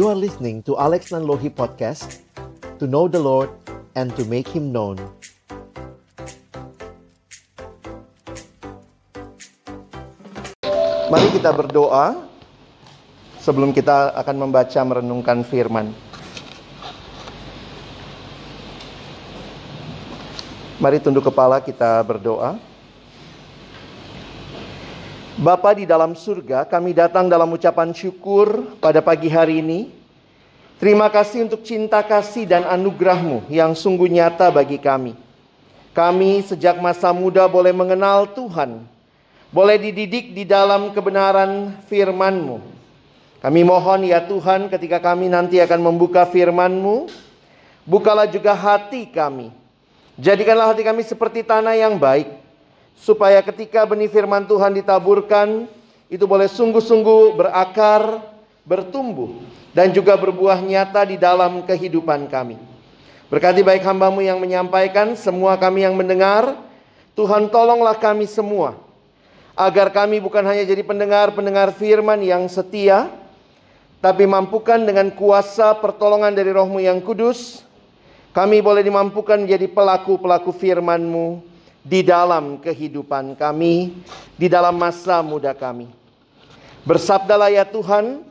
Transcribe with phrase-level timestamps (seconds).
[0.00, 2.24] You are listening to Alex Nanlohi Podcast
[2.80, 3.52] To know the Lord
[3.92, 4.96] and to make Him known
[11.12, 12.16] Mari kita berdoa
[13.44, 15.92] sebelum kita akan membaca merenungkan firman.
[20.80, 22.69] Mari tunduk kepala kita berdoa.
[25.40, 29.88] Bapa di dalam surga, kami datang dalam ucapan syukur pada pagi hari ini.
[30.76, 35.16] Terima kasih untuk cinta kasih dan anugerahmu yang sungguh nyata bagi kami.
[35.96, 38.84] Kami sejak masa muda boleh mengenal Tuhan,
[39.48, 42.60] boleh dididik di dalam kebenaran firman-Mu.
[43.40, 47.08] Kami mohon ya Tuhan ketika kami nanti akan membuka firman-Mu,
[47.88, 49.48] bukalah juga hati kami.
[50.20, 52.28] Jadikanlah hati kami seperti tanah yang baik,
[53.00, 55.64] supaya ketika benih firman Tuhan ditaburkan,
[56.12, 58.20] itu boleh sungguh-sungguh berakar,
[58.68, 59.40] bertumbuh,
[59.72, 62.60] dan juga berbuah nyata di dalam kehidupan kami.
[63.32, 66.60] Berkati baik hambamu yang menyampaikan, semua kami yang mendengar,
[67.16, 68.76] Tuhan tolonglah kami semua,
[69.56, 73.08] agar kami bukan hanya jadi pendengar-pendengar firman yang setia,
[74.04, 77.64] tapi mampukan dengan kuasa pertolongan dari rohmu yang kudus,
[78.34, 81.49] kami boleh dimampukan menjadi pelaku-pelaku firman-Mu
[81.80, 83.96] di dalam kehidupan kami,
[84.36, 85.88] di dalam masa muda kami.
[86.84, 88.24] Bersabdalah ya Tuhan,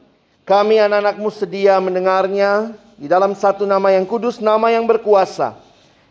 [0.46, 5.58] kami anak-anakmu sedia mendengarnya di dalam satu nama yang kudus, nama yang berkuasa.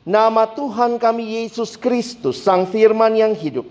[0.06, 3.69] Nama Tuhan kami Yesus Kristus, Sang Firman yang hidup.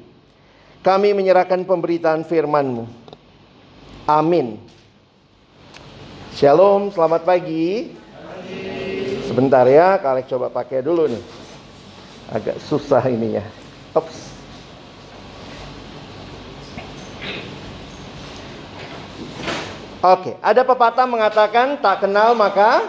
[0.85, 2.85] Kami menyerahkan pemberitaan firman-Mu.
[4.05, 4.61] Amin.
[6.37, 7.91] Shalom, selamat pagi.
[9.25, 11.36] Sebentar ya, Kalek coba pakai dulu nih.
[12.27, 13.43] Agak susah ininya.
[13.95, 14.27] Ops.
[19.97, 22.85] Oke, ada pepatah mengatakan tak kenal maka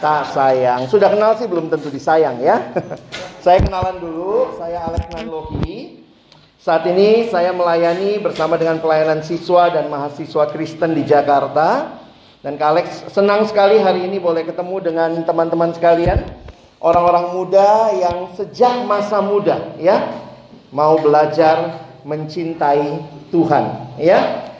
[0.00, 0.88] tak sayang.
[0.88, 2.72] Sudah kenal sih belum tentu disayang ya.
[3.44, 6.00] saya kenalan dulu, saya Alex Nanlohi.
[6.64, 12.00] Saat ini saya melayani bersama dengan pelayanan siswa dan mahasiswa Kristen di Jakarta.
[12.40, 16.24] Dan Kak Alex senang sekali hari ini boleh ketemu dengan teman-teman sekalian,
[16.82, 20.24] orang-orang muda yang sejak masa muda ya
[20.74, 23.64] mau belajar mencintai Tuhan
[23.98, 24.50] ya.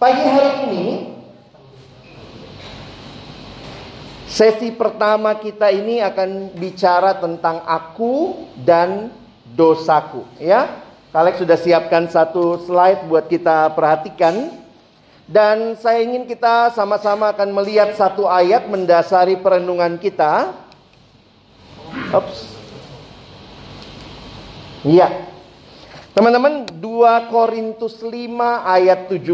[0.00, 0.86] Pagi hari ini
[4.24, 9.12] sesi pertama kita ini akan bicara tentang aku dan
[9.52, 10.88] dosaku ya.
[11.10, 14.62] Kak Alex sudah siapkan satu slide buat kita perhatikan.
[15.26, 20.54] Dan saya ingin kita sama-sama akan melihat satu ayat mendasari perenungan kita.
[22.10, 22.56] Ups.
[24.86, 25.28] Iya.
[26.16, 29.30] Teman-teman, 2 Korintus 5 ayat 17.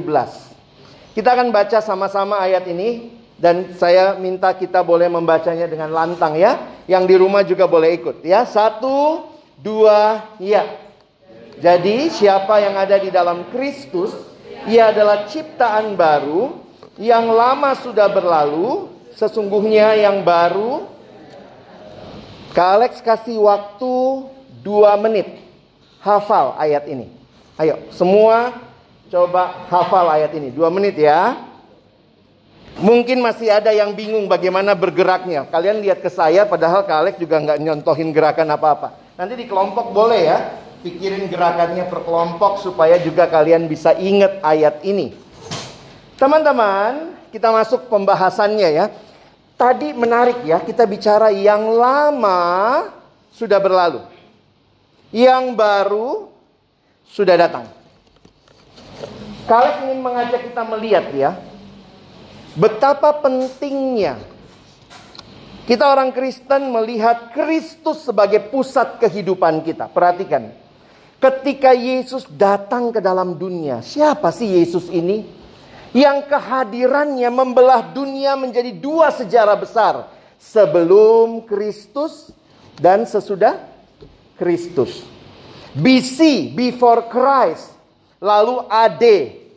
[1.16, 6.84] Kita akan baca sama-sama ayat ini dan saya minta kita boleh membacanya dengan lantang ya.
[6.84, 8.44] Yang di rumah juga boleh ikut ya.
[8.44, 10.64] Satu, dua, ya.
[11.56, 14.12] Jadi siapa yang ada di dalam Kristus
[14.68, 16.58] ia adalah ciptaan baru
[16.98, 20.95] yang lama sudah berlalu, sesungguhnya yang baru.
[22.56, 23.92] Kak Alex kasih waktu
[24.64, 25.28] dua menit
[26.00, 27.12] hafal ayat ini.
[27.60, 28.56] Ayo, semua
[29.12, 30.48] coba hafal ayat ini.
[30.48, 31.36] Dua menit ya.
[32.80, 35.44] Mungkin masih ada yang bingung bagaimana bergeraknya.
[35.52, 38.96] Kalian lihat ke saya, padahal Kak Alex juga nggak nyontohin gerakan apa-apa.
[39.20, 40.38] Nanti di kelompok boleh ya
[40.80, 45.12] pikirin gerakannya per kelompok supaya juga kalian bisa ingat ayat ini.
[46.16, 48.88] Teman-teman, kita masuk pembahasannya ya.
[49.56, 52.40] Tadi menarik ya, kita bicara yang lama
[53.32, 54.04] sudah berlalu.
[55.08, 56.28] Yang baru
[57.08, 57.64] sudah datang.
[59.48, 61.30] Kalian ingin mengajak kita melihat ya,
[62.52, 64.18] betapa pentingnya
[65.64, 69.90] kita orang Kristen melihat Kristus sebagai pusat kehidupan kita.
[69.90, 70.54] Perhatikan,
[71.16, 75.24] Ketika Yesus datang ke dalam dunia, siapa sih Yesus ini?
[75.96, 80.12] Yang kehadirannya membelah dunia menjadi dua sejarah besar.
[80.36, 82.28] Sebelum Kristus
[82.76, 83.56] dan sesudah
[84.36, 85.00] Kristus.
[85.72, 87.72] BC, before Christ.
[88.20, 89.04] Lalu AD,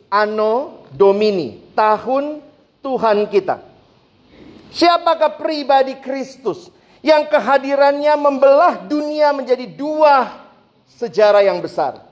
[0.08, 2.40] Anno Domini, tahun
[2.80, 3.60] Tuhan kita.
[4.72, 10.44] Siapakah pribadi Kristus yang kehadirannya membelah dunia menjadi dua
[11.00, 12.04] sejarah yang besar.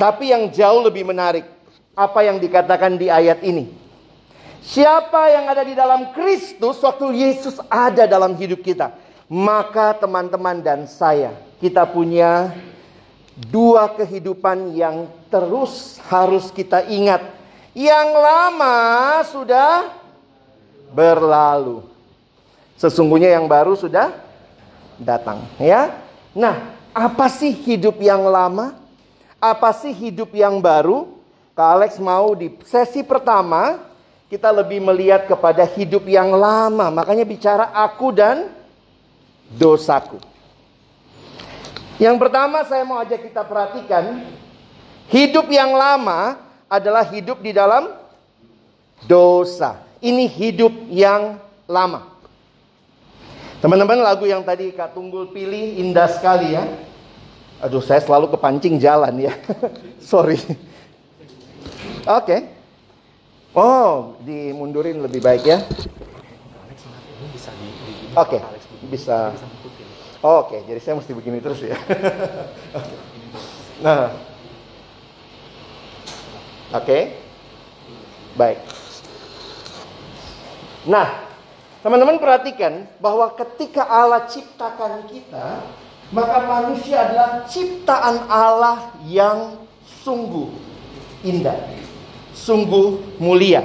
[0.00, 1.44] Tapi yang jauh lebih menarik,
[1.94, 3.70] apa yang dikatakan di ayat ini.
[4.60, 8.92] Siapa yang ada di dalam Kristus waktu Yesus ada dalam hidup kita,
[9.26, 12.52] maka teman-teman dan saya, kita punya
[13.48, 17.24] dua kehidupan yang terus harus kita ingat.
[17.72, 18.76] Yang lama
[19.30, 19.94] sudah
[20.92, 21.86] berlalu.
[22.76, 24.12] Sesungguhnya yang baru sudah
[25.00, 25.94] datang, ya.
[26.36, 28.76] Nah, apa sih hidup yang lama?
[29.40, 31.19] Apa sih hidup yang baru?
[31.60, 33.84] Kak Alex mau di sesi pertama
[34.32, 36.88] kita lebih melihat kepada hidup yang lama.
[36.88, 38.48] Makanya bicara aku dan
[39.52, 40.16] dosaku.
[42.00, 44.24] Yang pertama saya mau ajak kita perhatikan,
[45.12, 47.92] hidup yang lama adalah hidup di dalam
[49.04, 49.84] dosa.
[50.00, 51.36] Ini hidup yang
[51.68, 52.08] lama.
[53.60, 56.64] Teman-teman lagu yang tadi Kak Tunggul pilih indah sekali ya.
[57.60, 59.36] Aduh saya selalu kepancing jalan ya.
[60.00, 60.69] Sorry.
[62.00, 62.24] Oke.
[62.24, 62.40] Okay.
[63.50, 65.58] Oh, dimundurin lebih baik ya.
[68.16, 68.40] Oke, okay.
[68.88, 69.34] bisa.
[70.24, 70.60] Oh, Oke, okay.
[70.70, 71.74] jadi saya mesti begini terus ya.
[73.84, 74.14] nah,
[76.72, 77.02] oke, okay.
[78.38, 78.58] baik.
[80.88, 81.26] Nah,
[81.84, 85.60] teman-teman perhatikan bahwa ketika Allah ciptakan kita,
[86.14, 89.58] maka manusia adalah ciptaan Allah yang
[90.06, 90.48] sungguh
[91.26, 91.80] indah
[92.40, 93.60] sungguh mulia.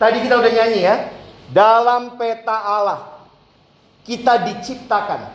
[0.00, 0.96] Tadi kita udah nyanyi ya.
[1.52, 3.12] Dalam peta Allah
[4.02, 5.30] kita diciptakan.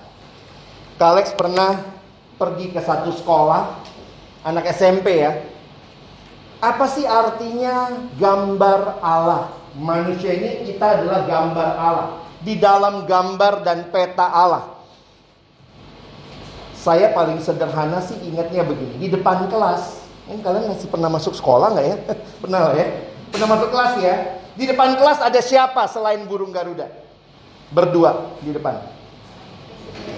[0.98, 1.78] Kalex pernah
[2.36, 3.80] pergi ke satu sekolah
[4.44, 5.46] anak SMP ya.
[6.58, 9.54] Apa sih artinya gambar Allah?
[9.78, 12.08] Manusia ini kita adalah gambar Allah.
[12.42, 14.74] Di dalam gambar dan peta Allah.
[16.74, 18.98] Saya paling sederhana sih ingatnya begini.
[18.98, 21.98] Di depan kelas ini kalian masih pernah masuk sekolah nggak ya?
[22.44, 22.88] pernah lah ya?
[23.32, 24.16] Pernah masuk kelas ya?
[24.58, 26.92] Di depan kelas ada siapa selain burung Garuda?
[27.72, 28.80] Berdua di depan.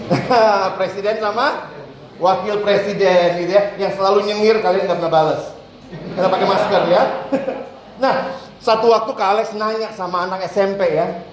[0.77, 1.69] presiden sama
[2.17, 3.63] wakil presiden gitu ya.
[3.77, 5.44] Yang selalu nyengir kalian nggak pernah balas.
[5.89, 7.03] Karena pakai masker ya.
[8.03, 8.15] nah,
[8.62, 11.25] satu waktu Kak Alex nanya sama anak SMP ya.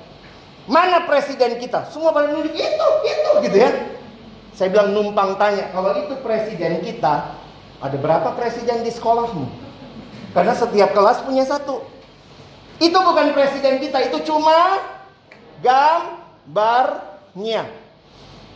[0.66, 1.86] Mana presiden kita?
[1.94, 3.70] Semua pada nunjuk itu, itu gitu ya.
[4.56, 7.38] Saya bilang numpang tanya, kalau itu presiden kita,
[7.80, 9.44] ada berapa presiden di sekolahmu?
[10.32, 11.84] Karena setiap kelas punya satu.
[12.76, 14.84] Itu bukan presiden kita, itu cuma
[15.64, 17.64] gambarnya.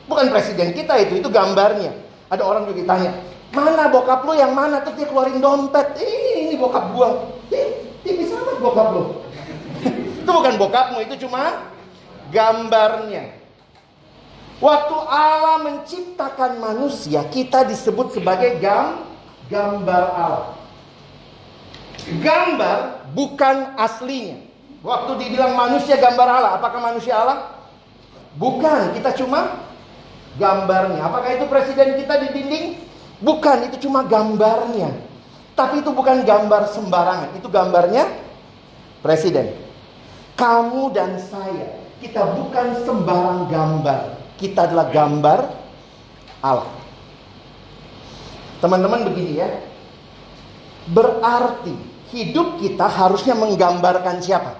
[0.05, 1.97] Bukan presiden kita itu, itu gambarnya.
[2.29, 3.17] Ada orang juga ditanya,
[3.51, 4.85] mana bokap lu yang mana?
[4.85, 5.97] Terus dia keluarin dompet.
[5.97, 7.33] Ini, ini bokap gua.
[8.05, 9.05] Tipis amat bokap lu.
[10.21, 11.73] itu bukan bokapmu, itu cuma
[12.31, 13.41] gambarnya.
[14.61, 19.09] Waktu Allah menciptakan manusia, kita disebut sebagai gam,
[19.51, 20.47] gambar Allah.
[22.25, 22.79] Gambar
[23.13, 24.41] bukan aslinya.
[24.81, 27.53] Waktu dibilang manusia gambar Allah, apakah manusia Allah?
[28.41, 29.61] Bukan, kita cuma
[30.41, 31.05] gambarnya.
[31.05, 32.67] Apakah itu presiden kita di dinding?
[33.21, 34.97] Bukan, itu cuma gambarnya.
[35.53, 38.09] Tapi itu bukan gambar sembarangan, itu gambarnya
[39.05, 39.53] presiden.
[40.41, 45.41] Kamu dan saya, kita bukan sembarang gambar kita adalah gambar
[46.41, 46.80] Allah.
[48.61, 49.49] Teman-teman begini ya.
[50.93, 51.73] Berarti
[52.13, 54.57] hidup kita harusnya menggambarkan siapa?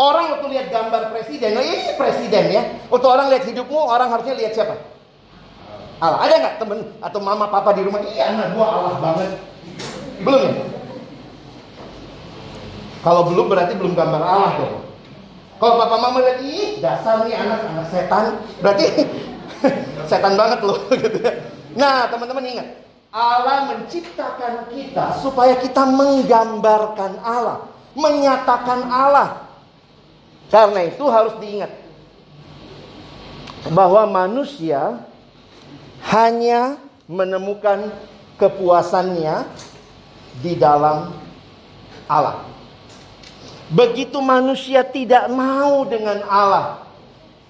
[0.00, 2.62] Orang waktu lihat gambar presiden, nah ini presiden ya.
[2.88, 4.74] Waktu orang lihat hidupmu, orang harusnya lihat siapa?
[6.02, 6.18] Allah.
[6.26, 8.02] Ada nggak temen atau mama papa di rumah?
[8.02, 9.30] Iya anak gua Allah banget.
[10.26, 10.54] Belum ya?
[13.02, 14.74] Kalau belum berarti belum gambar Allah dong.
[15.62, 18.86] Kalau papa mama lihat, ih dasar nih anak anak setan, berarti
[20.10, 21.51] setan banget loh gitu ya.
[21.72, 22.68] Nah teman-teman ingat,
[23.12, 29.48] Allah menciptakan kita supaya kita menggambarkan Allah, menyatakan Allah.
[30.52, 31.72] Karena itu harus diingat
[33.72, 35.00] bahwa manusia
[36.12, 36.76] hanya
[37.08, 37.88] menemukan
[38.36, 39.48] kepuasannya
[40.40, 41.12] di dalam
[42.10, 42.44] Allah.
[43.72, 46.84] Begitu manusia tidak mau dengan Allah.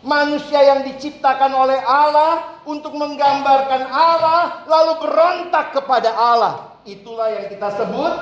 [0.02, 6.74] Manusia yang diciptakan oleh Allah untuk menggambarkan Allah lalu berontak kepada Allah.
[6.82, 8.12] Itulah yang kita sebut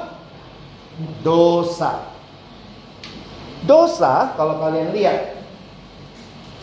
[1.25, 2.04] dosa.
[3.64, 5.40] Dosa kalau kalian lihat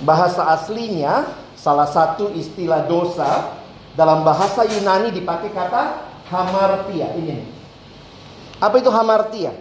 [0.05, 1.25] bahasa aslinya
[1.57, 3.57] salah satu istilah dosa
[3.97, 5.97] dalam bahasa Yunani dipakai kata
[6.29, 7.41] hamartia ini.
[8.61, 9.53] Apa itu hamartia?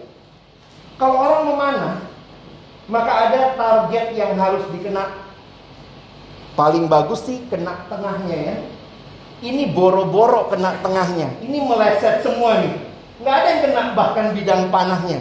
[0.96, 1.94] Kalau orang memanah,
[2.88, 5.25] maka ada target yang harus dikena.
[6.56, 8.56] Paling bagus sih kena tengahnya ya.
[9.44, 11.28] Ini boro-boro kena tengahnya.
[11.44, 12.72] Ini meleset semua nih.
[13.20, 15.20] Nggak ada yang kena bahkan bidang panahnya.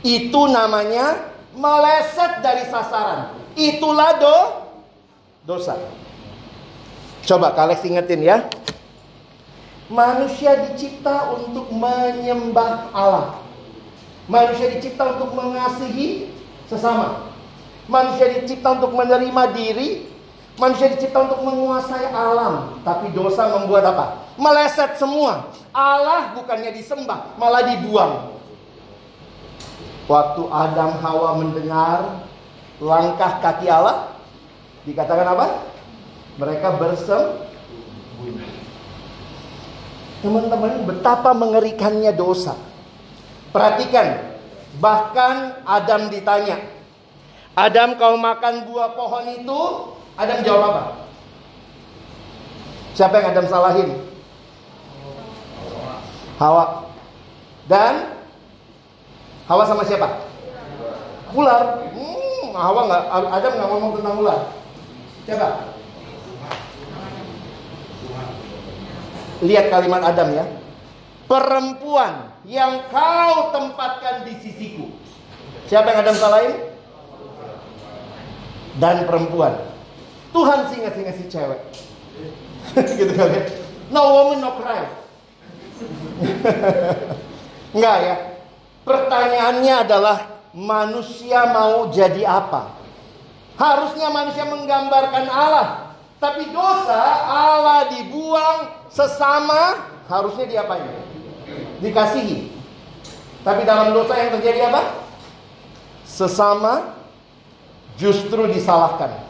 [0.00, 3.36] Itu namanya meleset dari sasaran.
[3.52, 4.36] Itulah do
[5.44, 5.76] dosa.
[7.28, 8.48] Coba kalian ingetin ya.
[9.92, 13.44] Manusia dicipta untuk menyembah Allah.
[14.24, 16.32] Manusia dicipta untuk mengasihi
[16.64, 17.28] Sesama.
[17.84, 20.08] Manusia dicipta untuk menerima diri,
[20.54, 24.04] manusia dicipta untuk menguasai alam, tapi dosa membuat apa?
[24.38, 25.50] Meleset semua.
[25.74, 28.38] Allah bukannya disembah, malah dibuang.
[30.06, 32.28] Waktu Adam Hawa mendengar
[32.78, 34.14] langkah kaki Allah,
[34.84, 35.46] dikatakan apa?
[36.38, 38.52] Mereka bersembunyi.
[40.20, 42.56] Teman-teman, betapa mengerikannya dosa.
[43.52, 44.38] Perhatikan,
[44.80, 46.58] bahkan Adam ditanya,
[47.54, 49.62] Adam kau makan buah pohon itu?
[50.14, 50.82] Adam jawab apa?
[52.94, 53.90] Siapa yang Adam salahin?
[56.38, 56.86] Hawa.
[57.66, 58.14] Dan
[59.50, 60.22] Hawa sama siapa?
[61.34, 61.82] Ular.
[61.90, 64.40] Hmm, Hawa nggak, Adam nggak ngomong tentang ular.
[65.26, 65.48] Siapa?
[69.42, 70.46] Lihat kalimat Adam ya.
[71.26, 74.86] Perempuan yang kau tempatkan di sisiku.
[75.66, 76.54] Siapa yang Adam salahin?
[78.78, 79.73] Dan perempuan.
[80.34, 81.60] Tuhan sih ngasih-ngasih cewek.
[82.98, 83.42] gitu kan ya.
[83.94, 84.82] No woman no cry.
[87.74, 88.16] Enggak ya.
[88.82, 90.18] Pertanyaannya adalah
[90.50, 92.74] manusia mau jadi apa?
[93.54, 95.94] Harusnya manusia menggambarkan Allah.
[96.18, 100.88] Tapi dosa Allah dibuang sesama harusnya diapain?
[101.78, 102.50] Dikasihi.
[103.44, 104.82] Tapi dalam dosa yang terjadi apa?
[106.08, 106.96] Sesama
[108.00, 109.23] justru disalahkan.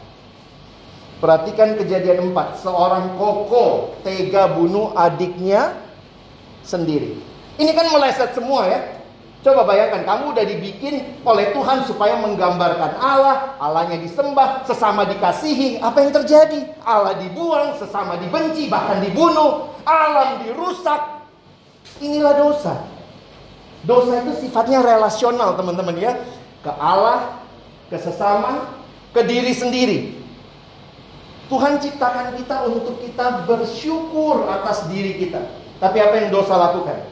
[1.23, 2.59] Perhatikan kejadian 4.
[2.59, 5.75] Seorang koko tega bunuh adiknya
[6.65, 7.15] sendiri.
[7.55, 8.79] Ini kan meleset semua ya.
[9.45, 15.77] Coba bayangkan, kamu udah dibikin oleh Tuhan supaya menggambarkan Allah, Allahnya disembah, sesama dikasihi.
[15.85, 16.65] Apa yang terjadi?
[16.81, 19.69] Allah dibuang, sesama dibenci, bahkan dibunuh.
[19.85, 21.29] Alam dirusak.
[22.01, 22.89] Inilah dosa.
[23.85, 26.17] Dosa itu sifatnya relasional teman-teman ya.
[26.65, 27.37] Ke Allah,
[27.93, 28.65] ke sesama,
[29.13, 30.14] ke diri sendiri.
[31.45, 35.45] Tuhan ciptakan kita untuk kita bersyukur atas diri kita.
[35.77, 37.05] Tapi apa yang dosa lakukan?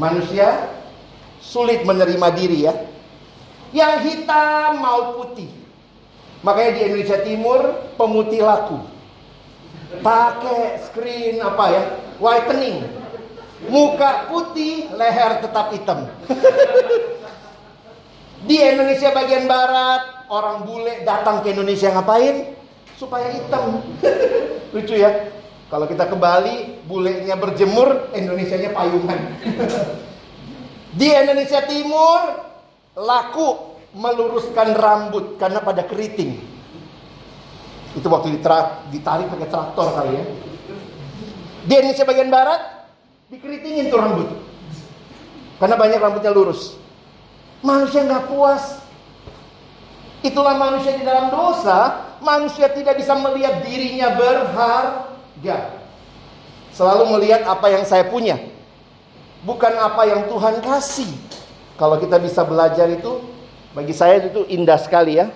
[0.00, 0.72] Manusia
[1.44, 2.72] sulit menerima diri ya.
[3.76, 5.52] Yang hitam mau putih.
[6.40, 7.60] Makanya di Indonesia Timur
[8.00, 8.80] pemutih laku.
[10.00, 11.82] Pakai screen apa ya?
[12.16, 13.04] Whitening.
[13.68, 16.10] Muka putih, leher tetap hitam.
[18.48, 22.61] di Indonesia bagian barat, orang bule datang ke Indonesia ngapain?
[23.02, 23.82] Supaya hitam.
[24.78, 25.34] Lucu ya.
[25.66, 29.18] Kalau kita ke Bali, bulenya berjemur, Indonesianya payungan.
[30.98, 32.20] Di Indonesia Timur
[32.94, 36.36] laku meluruskan rambut karena pada keriting.
[37.96, 38.36] Itu waktu
[38.92, 40.24] ditarik pakai traktor kali ya.
[41.64, 42.60] Di Indonesia bagian barat
[43.32, 44.28] dikeritingin tuh rambut.
[45.56, 46.76] Karena banyak rambutnya lurus.
[47.64, 48.81] Manusia nggak puas.
[50.22, 52.10] Itulah manusia di dalam dosa.
[52.22, 55.58] Manusia tidak bisa melihat dirinya berharga.
[56.70, 58.38] Selalu melihat apa yang saya punya
[59.42, 61.10] bukan apa yang Tuhan kasih.
[61.76, 63.22] Kalau kita bisa belajar itu,
[63.74, 65.30] bagi saya itu indah sekali ya.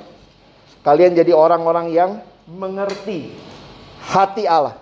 [0.86, 2.10] Kalian jadi orang-orang yang
[2.46, 3.34] mengerti
[4.06, 4.78] hati Allah.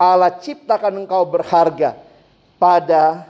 [0.00, 2.00] Allah ciptakan engkau berharga
[2.56, 3.28] pada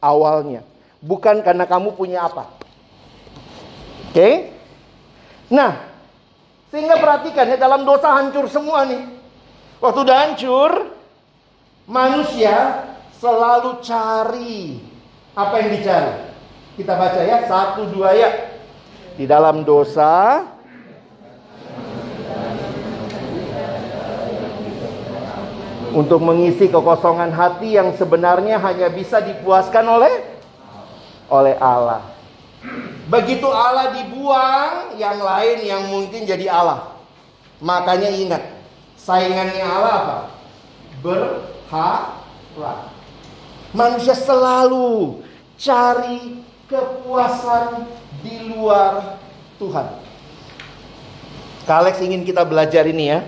[0.00, 0.64] awalnya.
[1.04, 2.48] Bukan karena kamu punya apa.
[4.08, 4.16] Oke?
[4.16, 4.34] Okay?
[5.52, 5.76] Nah,
[6.72, 9.04] sehingga perhatikan ya dalam dosa hancur semua nih.
[9.82, 10.70] Waktu udah hancur,
[11.84, 12.88] manusia
[13.20, 14.80] selalu cari
[15.36, 16.14] apa yang dicari.
[16.74, 18.30] Kita baca ya, satu dua ya.
[19.14, 20.42] Di dalam dosa
[25.94, 30.14] untuk mengisi kekosongan hati yang sebenarnya hanya bisa dipuaskan oleh
[31.30, 32.13] oleh Allah.
[33.04, 36.96] Begitu Allah dibuang, yang lain yang mungkin jadi Allah.
[37.60, 38.42] Makanya ingat,
[38.96, 40.18] saingannya Allah apa?
[41.04, 42.88] Berhala.
[43.74, 45.20] Manusia selalu
[45.60, 46.40] cari
[46.70, 47.84] kepuasan
[48.24, 49.20] di luar
[49.60, 49.86] Tuhan.
[51.68, 53.20] Kalex ingin kita belajar ini ya.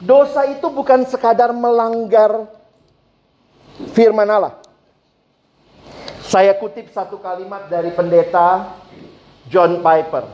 [0.00, 2.48] Dosa itu bukan sekadar melanggar
[3.92, 4.61] firman Allah.
[6.32, 8.72] Saya kutip satu kalimat dari pendeta
[9.52, 10.24] John Piper.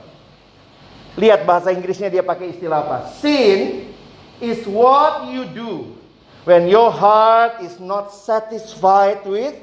[1.18, 3.10] Lihat bahasa Inggrisnya dia pakai istilah apa?
[3.18, 3.90] Sin
[4.38, 5.98] is what you do
[6.46, 9.58] when your heart is not satisfied with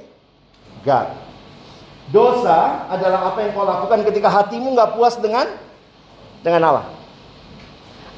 [0.84, 1.16] God.
[2.12, 5.48] Dosa adalah apa yang kau lakukan ketika hatimu nggak puas dengan
[6.44, 6.86] dengan Allah.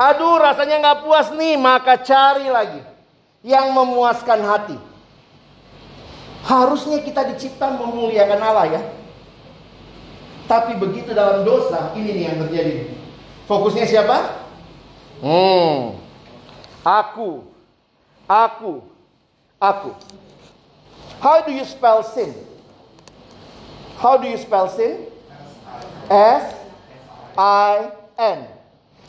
[0.02, 2.82] Aduh rasanya nggak puas nih, maka cari lagi
[3.46, 4.87] yang memuaskan hati.
[6.48, 8.82] Harusnya kita dicipta memuliakan Allah ya.
[10.48, 12.88] Tapi begitu dalam dosa, ini nih yang terjadi.
[13.52, 14.48] Fokusnya siapa?
[15.20, 16.00] Hmm.
[16.88, 17.52] Aku.
[18.32, 18.80] Aku.
[19.60, 19.92] Aku.
[21.20, 22.32] How do you spell sin?
[24.00, 25.12] How do you spell sin?
[26.08, 26.56] S
[27.36, 28.48] I N.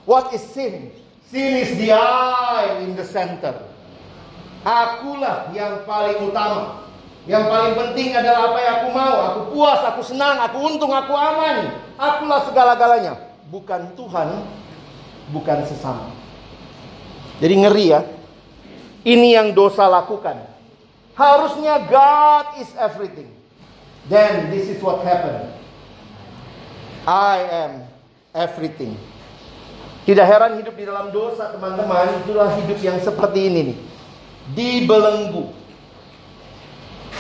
[0.03, 0.91] What is sin?
[1.31, 3.63] Sin is the I in the center.
[4.67, 6.88] Akulah yang paling utama.
[7.29, 9.17] Yang paling penting adalah apa yang aku mau.
[9.29, 11.77] Aku puas, aku senang, aku untung, aku aman.
[12.01, 13.21] Akulah segala-galanya.
[13.53, 14.49] Bukan Tuhan,
[15.29, 16.09] bukan sesama.
[17.37, 18.01] Jadi ngeri ya.
[19.05, 20.41] Ini yang dosa lakukan.
[21.13, 23.29] Harusnya God is everything.
[24.09, 25.53] Then this is what happened.
[27.05, 27.73] I am
[28.33, 28.97] everything.
[30.09, 33.79] Tidak heran hidup di dalam dosa teman-teman Itulah hidup yang seperti ini nih
[34.57, 35.53] Dibelenggu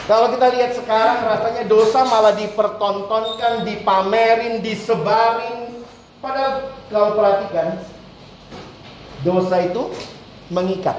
[0.07, 5.83] Kalau kita lihat sekarang rasanya dosa malah dipertontonkan Dipamerin, disebarin
[6.23, 7.83] Padahal kalau perhatikan
[9.27, 9.91] Dosa itu
[10.53, 10.97] mengikat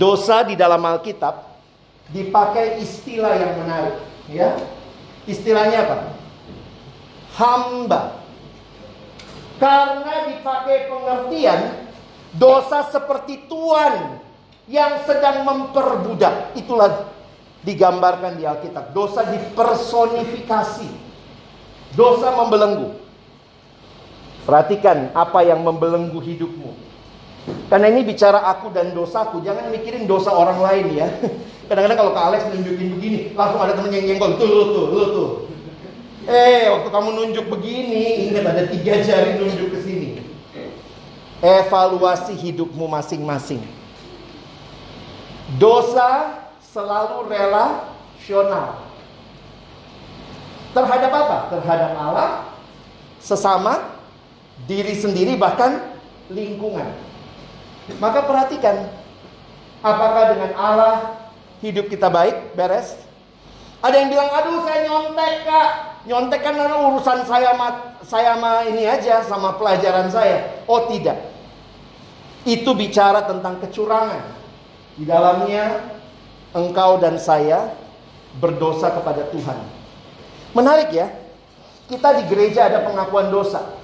[0.00, 1.52] Dosa di dalam Alkitab
[2.14, 3.96] Dipakai istilah yang menarik
[4.30, 4.56] ya
[5.28, 5.98] Istilahnya apa?
[7.36, 8.22] Hamba
[9.62, 11.86] karena dipakai pengertian
[12.34, 14.18] dosa seperti tuan
[14.66, 16.58] yang sedang memperbudak.
[16.58, 17.06] Itulah
[17.62, 18.90] digambarkan di Alkitab.
[18.94, 20.90] Dosa dipersonifikasi.
[21.94, 22.98] Dosa membelenggu.
[24.42, 26.74] Perhatikan apa yang membelenggu hidupmu.
[27.70, 31.08] Karena ini bicara aku dan dosaku, jangan mikirin dosa orang lain ya.
[31.70, 35.28] Kadang-kadang kalau ke Alex nunjukin begini, langsung ada temen yang nyenggol, tuh, tuh, tuh, tuh.
[36.22, 40.08] Eh, waktu kamu nunjuk begini, ingat ada tiga jari nunjuk ke sini.
[41.42, 43.58] Evaluasi hidupmu masing-masing.
[45.58, 46.41] Dosa
[46.72, 48.80] selalu relasional.
[50.72, 51.36] Terhadap apa?
[51.52, 52.30] Terhadap Allah,
[53.20, 53.92] sesama,
[54.64, 56.00] diri sendiri, bahkan
[56.32, 56.88] lingkungan.
[58.00, 58.88] Maka perhatikan,
[59.84, 60.96] apakah dengan Allah
[61.60, 62.96] hidup kita baik, beres?
[63.84, 65.70] Ada yang bilang, aduh saya nyontek kak.
[66.08, 67.68] Nyontek kan urusan saya sama,
[68.00, 70.64] saya sama ini aja, sama pelajaran saya.
[70.64, 71.20] Oh tidak.
[72.48, 74.40] Itu bicara tentang kecurangan.
[74.98, 75.92] Di dalamnya
[76.52, 77.72] engkau dan saya
[78.38, 79.58] berdosa kepada Tuhan.
[80.56, 81.08] Menarik ya.
[81.88, 83.76] Kita di gereja ada pengakuan dosa.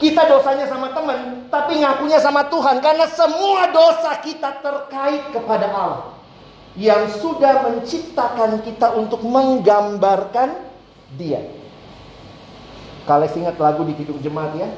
[0.00, 6.16] Kita dosanya sama teman, tapi ngakunya sama Tuhan karena semua dosa kita terkait kepada Allah
[6.72, 10.56] yang sudah menciptakan kita untuk menggambarkan
[11.20, 11.44] dia.
[13.04, 14.70] Kalian ingat lagu di Kidung Jemaat ya?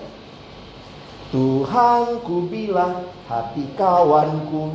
[1.30, 4.74] Tuhan ku bilang hati kawanku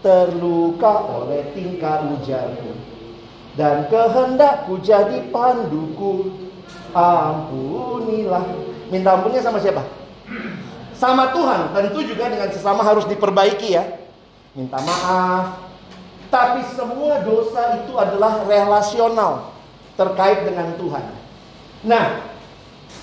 [0.00, 2.72] terluka oleh tingkah ujarku
[3.58, 6.30] dan kehendakku jadi panduku.
[6.94, 8.46] Ampunilah.
[8.88, 9.84] Minta ampunnya sama siapa?
[10.94, 11.74] Sama Tuhan.
[11.74, 13.84] Tentu juga dengan sesama harus diperbaiki ya.
[14.56, 15.68] Minta maaf.
[16.30, 19.52] Tapi semua dosa itu adalah relasional
[19.98, 21.04] terkait dengan Tuhan.
[21.84, 22.24] Nah,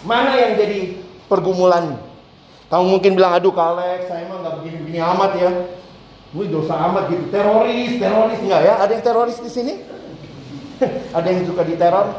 [0.08, 1.99] mana yang jadi pergumulan?
[2.71, 5.51] Kamu mungkin bilang, aduh Kalek, saya emang nggak begini-begini amat ya.
[6.36, 8.74] Wih dosa amat gitu, teroris, teroris nggak ya?
[8.84, 9.74] Ada yang teroris di sini?
[11.17, 12.12] Ada yang suka diteror?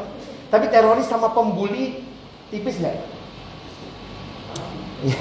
[0.49, 2.01] Tapi teroris sama pembuli
[2.49, 2.97] tipis nggak?
[4.97, 5.13] Ya,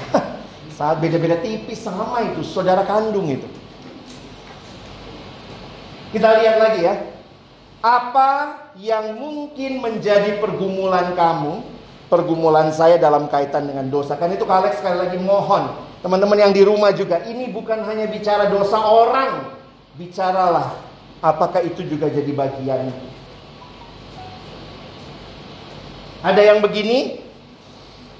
[0.73, 3.45] saat beda-beda tipis sama itu, saudara kandung itu.
[6.17, 6.97] Kita lihat lagi ya.
[7.85, 11.61] Apa yang mungkin menjadi pergumulan kamu,
[12.09, 14.17] pergumulan saya dalam kaitan dengan dosa.
[14.17, 15.77] Kan itu Alex sekali lagi mohon.
[16.05, 19.55] Teman-teman yang di rumah juga, ini bukan hanya bicara dosa orang.
[19.97, 20.77] Bicaralah,
[21.25, 22.93] apakah itu juga jadi bagian.
[26.21, 27.23] Ada yang begini,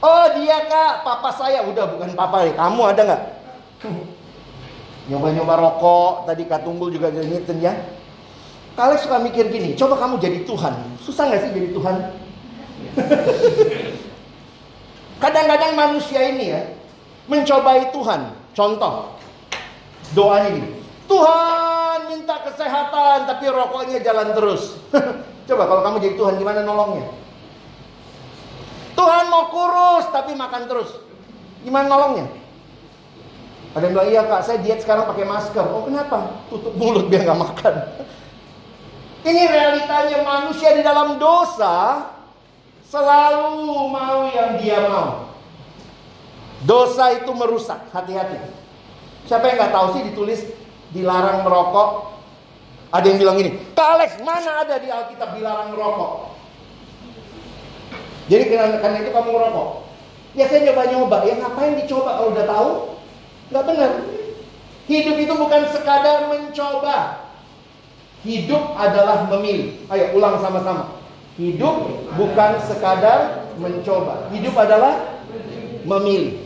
[0.01, 1.67] oh dia kak, papa saya.
[1.69, 3.23] Udah bukan papa ya, kamu ada nggak?
[5.07, 7.79] Nyoba-nyoba rokok, tadi Kak Tunggul juga ngingetin ya.
[8.75, 10.75] Kalian suka mikir gini, coba kamu jadi Tuhan.
[11.01, 11.97] Susah nggak sih jadi Tuhan?
[15.23, 16.76] Kadang-kadang manusia ini ya,
[17.27, 18.21] mencobai Tuhan.
[18.57, 19.15] Contoh,
[20.17, 20.71] doanya ini.
[21.07, 24.75] Tuhan minta kesehatan, tapi rokoknya jalan terus.
[25.49, 27.07] coba kalau kamu jadi Tuhan, gimana nolongnya?
[28.97, 30.91] Tuhan mau kurus, tapi makan terus.
[31.63, 32.27] Gimana nolongnya?
[33.77, 35.67] Ada yang bilang, iya kak, saya diet sekarang pakai masker.
[35.69, 36.33] Oh kenapa?
[36.49, 37.75] Tutup mulut biar nggak makan.
[39.29, 42.09] Ini realitanya manusia di dalam dosa
[42.89, 45.26] selalu mau yang dia mau.
[46.65, 48.41] Dosa itu merusak, hati-hati.
[49.29, 50.41] Siapa yang nggak tahu sih ditulis
[50.95, 52.17] dilarang merokok?
[52.95, 56.37] Ada yang bilang gini, Kak Alex, mana ada di Alkitab dilarang merokok?
[58.27, 59.69] Jadi karena, itu kamu ngerokok.
[60.35, 61.17] Ya saya nyoba-nyoba.
[61.25, 62.71] Ya ngapain dicoba kalau udah tahu?
[63.55, 63.93] Nggak benar.
[64.87, 67.27] Hidup itu bukan sekadar mencoba.
[68.27, 69.79] Hidup adalah memilih.
[69.91, 70.99] Ayo ulang sama-sama.
[71.39, 71.87] Hidup
[72.19, 74.31] bukan sekadar mencoba.
[74.35, 75.23] Hidup adalah
[75.87, 76.46] memilih.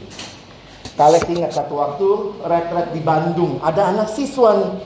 [1.01, 2.09] Kalian ingat satu waktu
[2.45, 3.57] retret di Bandung.
[3.65, 4.77] Ada anak siswa.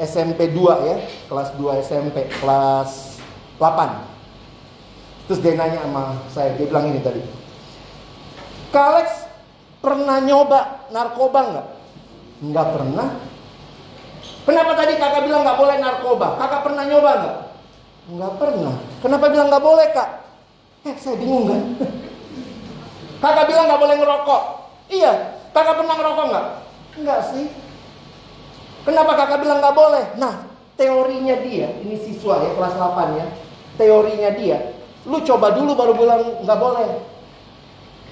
[0.00, 0.96] SMP 2 ya.
[1.28, 2.32] Kelas 2 SMP.
[2.40, 3.20] Kelas
[3.60, 5.28] 8.
[5.28, 6.56] Terus dia nanya sama saya.
[6.56, 7.20] Dia bilang ini tadi.
[8.72, 9.28] Kalex
[9.84, 11.66] pernah nyoba narkoba nggak?
[12.40, 13.08] Nggak pernah.
[14.48, 16.40] Kenapa tadi kakak bilang nggak boleh narkoba?
[16.40, 17.36] Kakak pernah nyoba nggak?
[18.16, 18.74] Nggak pernah.
[19.04, 20.08] Kenapa bilang nggak boleh kak?
[20.88, 21.60] Eh saya bingung kan?
[23.28, 24.42] kakak bilang nggak boleh ngerokok.
[24.88, 25.39] Iya.
[25.50, 26.46] Kakak pernah ngerokok nggak?
[27.02, 27.46] Nggak sih.
[28.86, 30.04] Kenapa kakak bilang nggak boleh?
[30.16, 30.34] Nah
[30.80, 33.26] teorinya dia, ini siswa ya kelas 8 ya.
[33.76, 34.58] Teorinya dia,
[35.04, 36.90] lu coba dulu baru bilang nggak boleh.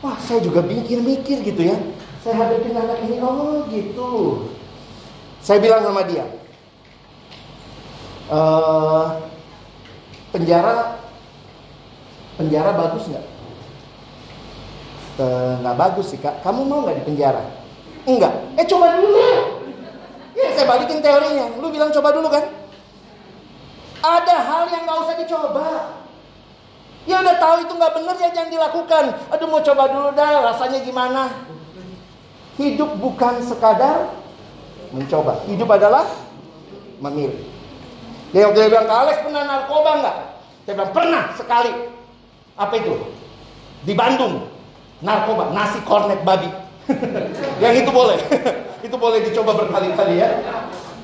[0.04, 1.76] Wah, saya juga mikir-mikir gitu ya.
[2.22, 4.46] Saya hadapin anak ini, oh gitu.
[5.42, 6.26] Saya bilang sama dia,
[8.28, 8.40] e,
[10.34, 10.98] penjara,
[12.36, 13.26] penjara bagus nggak?
[15.18, 15.24] E,
[15.60, 16.46] nggak bagus sih kak.
[16.46, 17.42] Kamu mau nggak di penjara?
[18.06, 18.32] Enggak.
[18.54, 19.18] Eh coba dulu.
[20.38, 21.58] Ya saya balikin teorinya.
[21.58, 22.46] Lu bilang coba dulu kan?
[23.98, 25.68] Ada hal yang nggak usah dicoba.
[27.08, 29.04] Ya udah tahu itu nggak benar ya jangan dilakukan.
[29.34, 31.22] Aduh mau coba dulu dah rasanya gimana.
[32.54, 34.14] Hidup bukan sekadar
[34.94, 35.42] mencoba.
[35.50, 36.06] Hidup adalah
[37.02, 37.42] memilih.
[38.28, 40.16] Dia waktu dia bilang, Alex pernah narkoba nggak?
[40.68, 41.72] Saya bilang, pernah sekali.
[42.60, 42.94] Apa itu?
[43.88, 44.57] Di Bandung.
[44.98, 46.50] Narkoba, nasi kornet babi.
[47.62, 48.18] yang itu boleh.
[48.86, 50.28] itu boleh dicoba berkali-kali ya.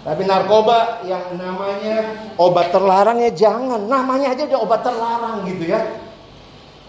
[0.04, 3.88] Tapi narkoba yang namanya obat terlarang ya jangan.
[3.88, 5.80] Namanya aja udah obat terlarang gitu ya.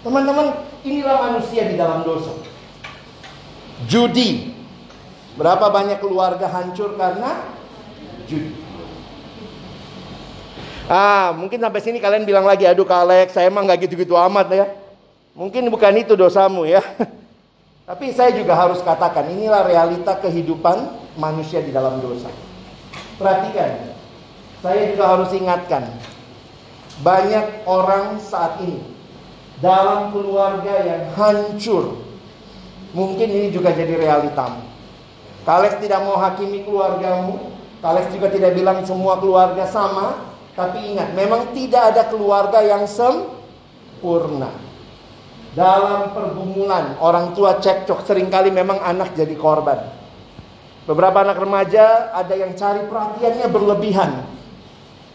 [0.04, 2.34] Teman-teman, inilah manusia di dalam dosa.
[3.88, 4.54] Judi.
[5.36, 7.44] Berapa banyak keluarga hancur karena
[8.28, 8.66] judi.
[10.86, 14.48] Ah, mungkin sampai sini kalian bilang lagi, aduh Kak Alex, saya emang nggak gitu-gitu amat
[14.54, 14.66] ya.
[15.36, 16.80] Mungkin bukan itu dosamu ya.
[17.90, 22.32] Tapi saya juga harus katakan, inilah realita kehidupan manusia di dalam dosa.
[23.20, 23.94] Perhatikan,
[24.64, 25.86] saya juga harus ingatkan,
[27.06, 28.82] banyak orang saat ini
[29.62, 32.02] dalam keluarga yang hancur.
[32.96, 34.66] Mungkin ini juga jadi realitamu.
[35.46, 37.54] Kalex tidak mau hakimi keluargamu.
[37.84, 40.26] Kalex juga tidak bilang semua keluarga sama.
[40.58, 44.65] Tapi ingat, memang tidak ada keluarga yang sempurna.
[45.56, 49.88] Dalam pergumulan, orang tua cekcok sering kali memang anak jadi korban.
[50.84, 54.28] Beberapa anak remaja ada yang cari perhatiannya berlebihan.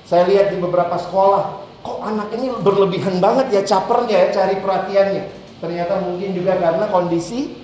[0.09, 5.22] Saya lihat di beberapa sekolah, kok anak ini berlebihan banget ya capernya ya cari perhatiannya.
[5.61, 7.61] Ternyata mungkin juga karena kondisi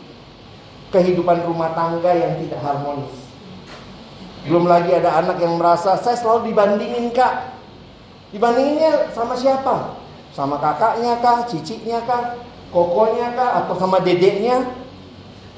[0.92, 3.16] kehidupan rumah tangga yang tidak harmonis.
[4.46, 7.56] Belum lagi ada anak yang merasa saya selalu dibandingin kak.
[8.30, 9.96] Dibandinginnya sama siapa?
[10.30, 12.36] Sama kakaknya kah, ciciknya kah,
[12.76, 14.68] kokonya kah, atau sama dedeknya?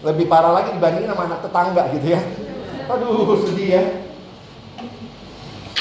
[0.07, 2.23] Lebih parah lagi dibandingin sama anak tetangga gitu ya.
[2.87, 3.83] Aduh sedih ya.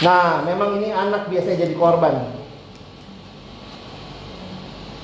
[0.02, 2.34] Nah memang ini anak biasanya jadi korban.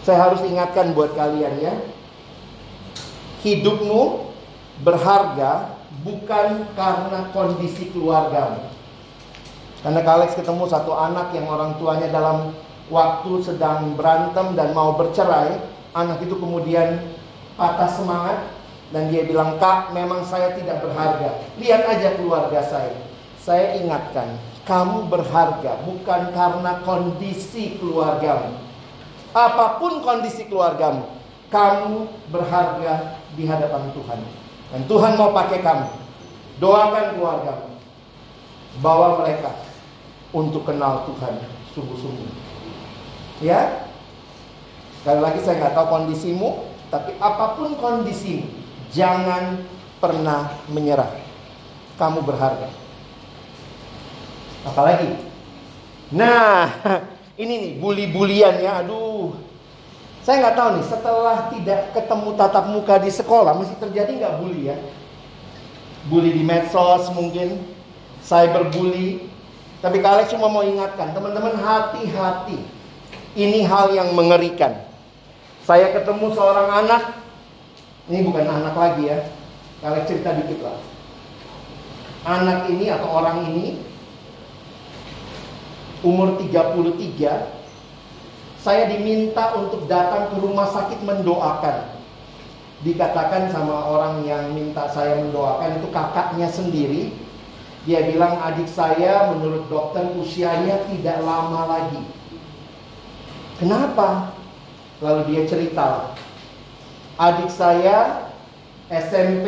[0.02, 1.74] Saya harus ingatkan buat kalian ya.
[3.46, 4.34] Hidupmu
[4.82, 8.74] berharga bukan karena kondisi keluargamu.
[9.86, 12.56] Karena Kalex ketemu satu anak yang orang tuanya dalam
[12.90, 15.60] waktu sedang berantem dan mau bercerai,
[15.94, 17.02] anak itu kemudian
[17.58, 18.50] patah semangat
[18.94, 21.42] dan dia bilang, "Kak, memang saya tidak berharga.
[21.58, 22.98] Lihat aja keluarga saya."
[23.42, 28.56] Saya ingatkan, kamu berharga bukan karena kondisi keluargamu.
[29.36, 31.04] Apa pun kondisi keluargamu,
[31.52, 34.20] kamu berharga di hadapan Tuhan.
[34.72, 35.90] Dan Tuhan mau pakai kamu.
[36.62, 37.68] Doakan keluargamu.
[38.82, 39.54] Bawa mereka
[40.34, 41.44] untuk kenal Tuhan
[41.76, 42.32] sungguh-sungguh.
[43.44, 43.83] Ya,
[45.04, 46.50] sekali lagi saya nggak tahu kondisimu,
[46.88, 48.48] tapi apa pun kondisimu,
[48.96, 49.60] jangan
[50.00, 51.12] pernah menyerah.
[52.00, 52.72] Kamu berharga.
[54.64, 55.12] Apalagi?
[56.16, 56.72] Nah,
[57.44, 58.80] ini nih bully-bulian ya.
[58.80, 59.36] Aduh,
[60.24, 64.72] saya nggak tahu nih setelah tidak ketemu tatap muka di sekolah masih terjadi nggak bully
[64.72, 64.78] ya?
[66.08, 67.60] Bully di medsos mungkin,
[68.24, 69.28] cyberbully.
[69.84, 72.56] Tapi kalian cuma mau ingatkan teman-teman hati-hati.
[73.36, 74.93] Ini hal yang mengerikan.
[75.64, 77.24] Saya ketemu seorang anak,
[78.12, 79.20] ini bukan anak lagi ya.
[79.80, 80.80] Kalian cerita dikit lah.
[82.28, 83.80] Anak ini atau orang ini
[86.04, 87.64] umur 33
[88.64, 92.00] saya diminta untuk datang ke rumah sakit mendoakan.
[92.84, 97.12] Dikatakan sama orang yang minta saya mendoakan itu kakaknya sendiri.
[97.84, 102.04] Dia bilang adik saya menurut dokter usianya tidak lama lagi.
[103.60, 104.33] Kenapa?
[105.04, 106.16] Lalu dia cerita.
[107.20, 108.32] Adik saya
[108.88, 109.48] SMP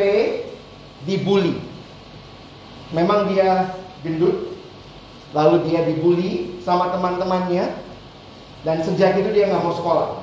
[1.08, 1.56] dibully.
[2.92, 4.54] Memang dia gendut,
[5.34, 7.72] lalu dia dibully sama teman-temannya,
[8.62, 10.22] dan sejak itu dia nggak mau sekolah.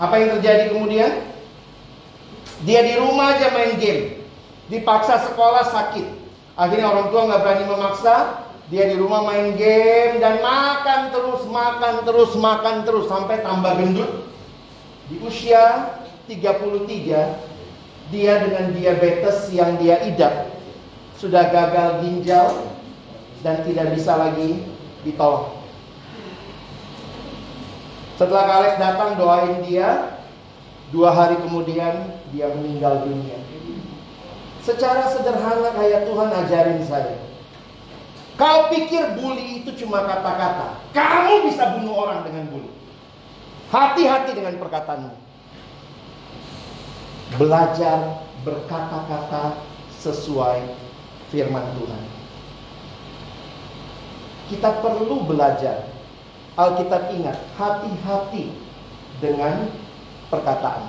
[0.00, 1.12] Apa yang terjadi kemudian?
[2.64, 4.24] Dia di rumah aja main game,
[4.72, 6.08] dipaksa sekolah sakit.
[6.56, 11.94] Akhirnya orang tua nggak berani memaksa, dia di rumah main game dan makan terus, makan
[12.08, 14.35] terus, makan terus sampai tambah gendut.
[15.06, 15.94] Di usia
[16.26, 20.50] 33, dia dengan diabetes yang dia idap
[21.16, 22.74] sudah gagal ginjal
[23.40, 24.66] dan tidak bisa lagi
[25.06, 25.56] ditolong.
[28.16, 30.18] Setelah Kalex datang doain dia,
[30.90, 33.38] dua hari kemudian dia meninggal dunia.
[34.64, 37.22] Secara sederhana kayak Tuhan ajarin saya.
[38.36, 40.82] Kau pikir bully itu cuma kata-kata.
[40.92, 42.75] Kamu bisa bunuh orang dengan bully.
[43.66, 45.14] Hati-hati dengan perkataanmu.
[47.36, 49.58] Belajar berkata-kata
[49.98, 50.70] sesuai
[51.34, 52.02] firman Tuhan.
[54.46, 55.90] Kita perlu belajar.
[56.56, 58.54] Alkitab ingat, hati-hati
[59.20, 59.68] dengan
[60.32, 60.88] perkataan.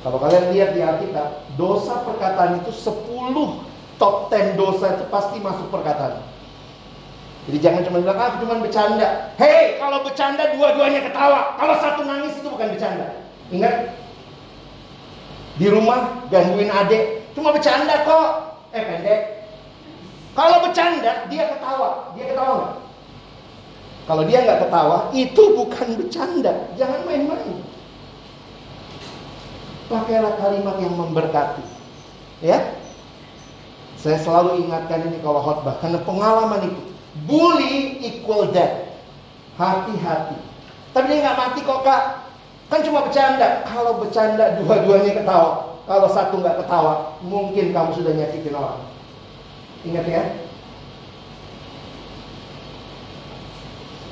[0.00, 3.64] Kalau kalian lihat di Alkitab, dosa perkataan itu 10
[3.96, 6.33] top 10 dosa itu pasti masuk perkataan.
[7.44, 9.08] Jadi jangan cuma bilang, ah cuma bercanda.
[9.36, 11.60] Hei, kalau bercanda dua-duanya ketawa.
[11.60, 13.20] Kalau satu nangis itu bukan bercanda.
[13.52, 13.92] Ingat,
[15.60, 18.28] di rumah gangguin adik, cuma bercanda kok.
[18.72, 19.20] Eh pendek,
[20.34, 22.16] kalau bercanda, dia ketawa.
[22.16, 22.74] Dia ketawa nggak?
[24.04, 26.52] Kalau dia nggak ketawa, itu bukan bercanda.
[26.80, 27.60] Jangan main-main.
[29.92, 31.64] Pakailah kalimat yang memberkati.
[32.42, 32.72] Ya,
[34.00, 36.93] saya selalu ingatkan ini kalau khotbah karena pengalaman itu.
[37.22, 38.90] Bully equal death.
[39.54, 40.34] Hati-hati.
[40.90, 42.02] Tapi dia nggak mati kok kak.
[42.66, 43.62] Kan cuma bercanda.
[43.62, 45.78] Kalau bercanda dua-duanya ketawa.
[45.84, 48.80] Kalau satu nggak ketawa, mungkin kamu sudah nyakitin orang.
[49.84, 50.24] Ingat ya.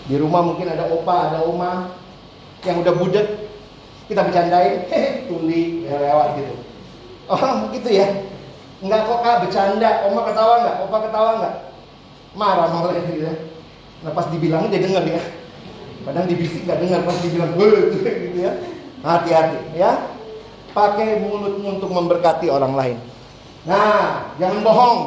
[0.04, 1.96] Di rumah mungkin ada opa, ada oma
[2.68, 3.48] yang udah budek.
[4.10, 6.54] Kita bercandain, hehe, tuli ya lewat gitu.
[7.32, 7.40] Oh
[7.72, 8.06] gitu ya.
[8.84, 10.76] Enggak kok kak bercanda, oma ketawa nggak?
[10.84, 11.54] Opa ketawa nggak?
[12.32, 13.32] Marah malah gitu ya.
[14.02, 15.22] Nah pas dibilang dia dengar ya.
[16.02, 17.52] Kadang dibisik nggak dengar pas dibilang
[18.24, 18.52] gitu ya.
[19.04, 19.92] Hati-hati ya.
[20.72, 22.96] Pakai mulutmu untuk memberkati orang lain.
[23.68, 24.98] Nah, jangan bohong.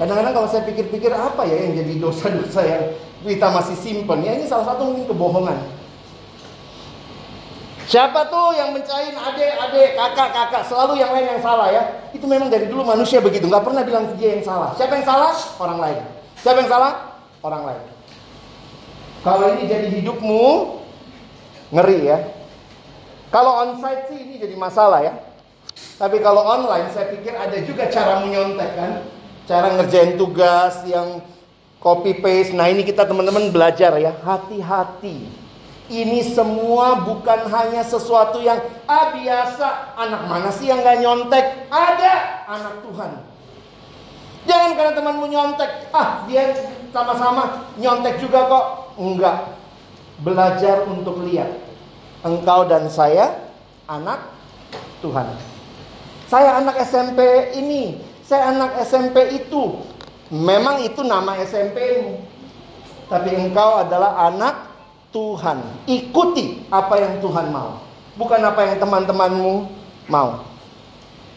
[0.00, 2.82] Kadang-kadang kalau saya pikir-pikir apa ya yang jadi dosa-dosa yang
[3.26, 5.58] kita masih simpen ya ini salah satu mungkin kebohongan.
[7.88, 11.82] Siapa tuh yang mencain adik, adik, kakak, kakak, selalu yang lain yang salah ya.
[12.12, 14.76] Itu memang dari dulu manusia begitu, nggak pernah bilang dia yang salah.
[14.76, 15.32] Siapa yang salah?
[15.56, 16.04] Orang lain.
[16.44, 16.92] Siapa yang salah?
[17.40, 17.82] Orang lain.
[19.24, 20.44] Kalau ini jadi hidupmu,
[21.72, 22.18] ngeri ya.
[23.32, 25.16] Kalau onsite sih ini jadi masalah ya.
[25.96, 28.92] Tapi kalau online saya pikir ada juga cara menyontek kan
[29.48, 31.24] cara ngerjain tugas yang
[31.80, 32.52] copy paste.
[32.52, 35.37] Nah, ini kita teman-teman belajar ya, hati-hati.
[35.88, 41.72] Ini semua bukan hanya sesuatu yang ah biasa, anak mana sih yang gak nyontek?
[41.72, 43.10] Ada anak Tuhan.
[44.44, 46.52] Jangan karena temanmu nyontek, ah dia
[46.92, 48.66] sama-sama nyontek juga kok.
[49.00, 49.56] Enggak.
[50.20, 51.56] Belajar untuk lihat.
[52.20, 53.48] Engkau dan saya
[53.88, 54.28] anak
[55.00, 55.24] Tuhan.
[56.28, 57.96] Saya anak SMP ini,
[58.28, 59.80] saya anak SMP itu.
[60.28, 62.20] Memang itu nama SMP-mu.
[63.08, 64.67] Tapi engkau adalah anak
[65.14, 65.58] Tuhan.
[65.88, 67.80] Ikuti apa yang Tuhan mau.
[68.18, 69.70] Bukan apa yang teman-temanmu
[70.10, 70.42] mau.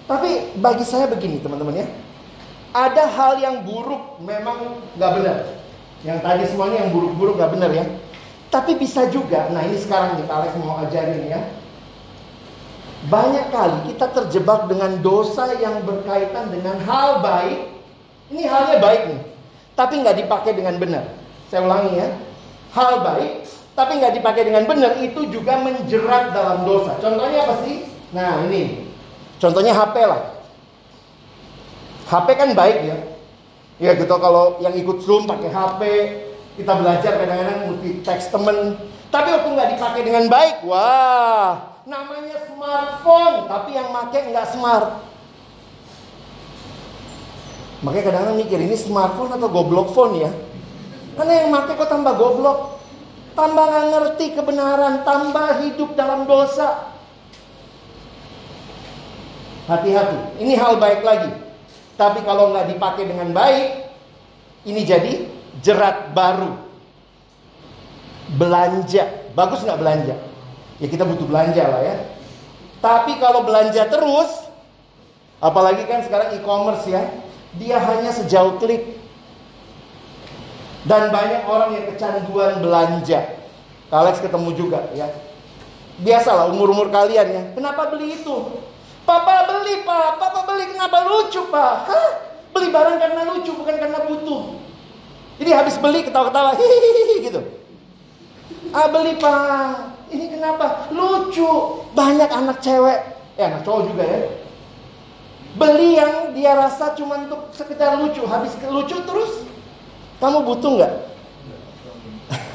[0.09, 1.87] Tapi bagi saya begini teman-teman ya.
[2.71, 5.37] Ada hal yang buruk memang nggak benar.
[6.01, 7.85] Yang tadi semuanya yang buruk-buruk nggak benar ya.
[8.51, 11.39] Tapi bisa juga, nah ini sekarang nih Alex mau ajarin ya.
[13.07, 17.71] Banyak kali kita terjebak dengan dosa yang berkaitan dengan hal baik.
[18.27, 19.21] Ini halnya baik nih,
[19.75, 21.03] tapi nggak dipakai dengan benar.
[21.47, 22.11] Saya ulangi ya,
[22.75, 26.99] hal baik, tapi nggak dipakai dengan benar itu juga menjerat dalam dosa.
[26.99, 27.87] Contohnya apa sih?
[28.11, 28.91] Nah ini,
[29.39, 30.21] contohnya HP lah.
[32.11, 32.97] HP kan baik ya.
[33.81, 35.81] Ya gitu kalau yang ikut Zoom pakai HP,
[36.59, 38.77] kita belajar kadang-kadang mesti teks temen.
[39.09, 44.87] Tapi waktu nggak dipakai dengan baik, wah, namanya smartphone, tapi yang pakai nggak smart.
[47.81, 50.31] Makanya kadang-kadang mikir ini smartphone atau goblok phone ya.
[51.17, 52.80] Karena yang pakai kok tambah goblok.
[53.33, 56.91] Tambah nggak ngerti kebenaran, tambah hidup dalam dosa.
[59.69, 61.31] Hati-hati, ini hal baik lagi.
[61.95, 63.87] Tapi kalau nggak dipakai dengan baik,
[64.67, 65.27] ini jadi
[65.61, 66.57] jerat baru.
[68.35, 70.15] Belanja, bagus nggak belanja?
[70.81, 71.95] Ya kita butuh belanja lah ya.
[72.81, 74.49] Tapi kalau belanja terus,
[75.37, 77.05] apalagi kan sekarang e-commerce ya,
[77.61, 79.00] dia hanya sejauh klik.
[80.81, 83.37] Dan banyak orang yang kecanduan belanja.
[83.91, 85.11] Alex ketemu juga ya.
[86.01, 87.43] Biasalah umur-umur kalian ya.
[87.53, 88.35] Kenapa beli itu?
[89.05, 91.73] Papa beli pak, papa beli kenapa lucu pak?
[91.85, 92.09] Hah?
[92.55, 94.57] Beli barang karena lucu bukan karena butuh.
[95.41, 96.53] Jadi habis beli ketawa-ketawa,
[97.17, 97.41] gitu.
[98.71, 100.87] Ah beli pak, ini kenapa?
[100.93, 101.81] Lucu.
[101.91, 102.99] Banyak anak cewek,
[103.35, 104.19] eh anak cowok juga ya.
[105.59, 109.43] Beli yang dia rasa cuma untuk sekedar lucu, habis lucu terus
[110.21, 110.93] kamu butuh nggak?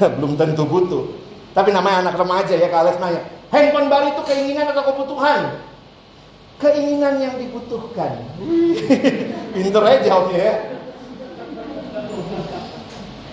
[0.17, 1.03] Belum tentu butuh.
[1.51, 3.21] Tapi namanya anak remaja ya, Kak Alex nanya.
[3.51, 5.59] Handphone baru itu keinginan atau kebutuhan?
[6.57, 8.23] Keinginan yang dibutuhkan.
[9.53, 10.55] Pinter aja jawabnya ya.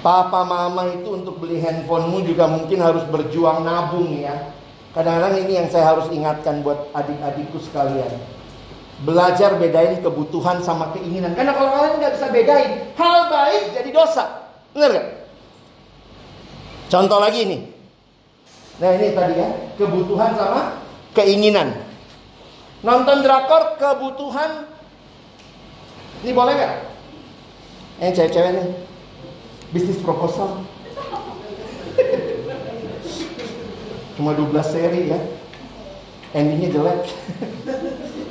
[0.04, 4.52] Papa mama itu untuk beli handphonemu juga mungkin harus berjuang nabung ya.
[4.92, 8.12] Kadang-kadang ini yang saya harus ingatkan buat adik-adikku sekalian.
[9.02, 11.35] Belajar bedain kebutuhan sama keinginan.
[11.35, 14.54] Karena kalau kalian nggak bisa bedain, hal baik jadi dosa.
[14.70, 15.07] Benar gak?
[16.87, 17.61] Contoh lagi nih.
[18.78, 20.78] Nah ini tadi ya, kebutuhan sama
[21.11, 21.74] keinginan.
[22.87, 24.70] Nonton drakor kebutuhan.
[26.22, 26.74] Ini boleh nggak?
[27.98, 28.66] Eh cewek-cewek nih.
[29.74, 30.62] Bisnis proposal.
[34.14, 35.18] Cuma 12 seri ya.
[36.34, 37.00] Endingnya jelek.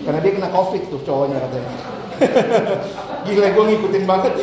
[0.03, 1.71] Karena dia kena covid tuh cowoknya katanya.
[3.23, 4.33] Gila gue ngikutin banget.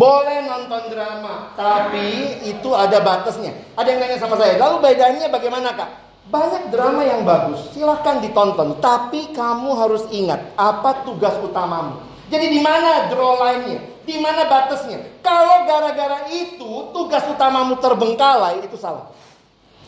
[0.00, 3.52] Boleh nonton drama, tapi itu ada batasnya.
[3.76, 5.90] Ada yang nanya sama saya, lalu bedanya bagaimana kak?
[6.30, 8.80] Banyak drama yang bagus, silahkan ditonton.
[8.80, 12.00] Tapi kamu harus ingat apa tugas utamamu.
[12.32, 13.82] Jadi di mana draw line-nya?
[14.06, 15.20] Di mana batasnya?
[15.20, 19.10] Kalau gara-gara itu tugas utamamu terbengkalai, itu salah.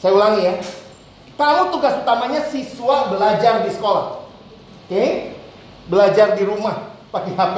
[0.03, 0.55] Saya ulangi ya.
[1.39, 4.19] Kamu tugas utamanya siswa belajar di sekolah.
[4.19, 4.91] Oke?
[4.91, 5.11] Okay?
[5.87, 7.57] Belajar di rumah pakai HP.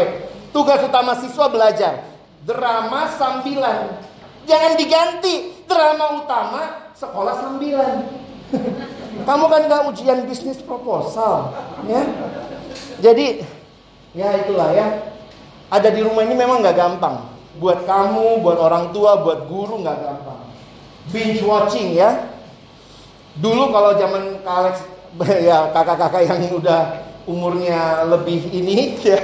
[0.52, 2.04] Tugas utama siswa belajar
[2.44, 3.96] drama sambilan.
[4.44, 8.12] Jangan diganti drama utama sekolah sambilan.
[9.26, 11.57] Kamu kan gak ujian bisnis proposal,
[11.88, 12.04] ya.
[13.00, 13.40] Jadi
[14.12, 14.87] ya itulah ya.
[15.72, 17.24] Ada di rumah ini memang nggak gampang.
[17.57, 20.40] Buat kamu, buat orang tua, buat guru nggak gampang.
[21.09, 22.33] Binge watching ya.
[23.34, 24.86] Dulu kalau zaman Alex
[25.48, 26.80] ya kakak-kakak yang udah
[27.26, 29.18] umurnya lebih ini ya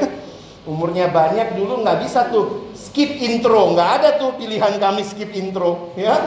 [0.67, 3.75] umurnya banyak dulu nggak bisa tuh skip intro.
[3.75, 6.19] Nggak ada tuh pilihan kami skip intro ya.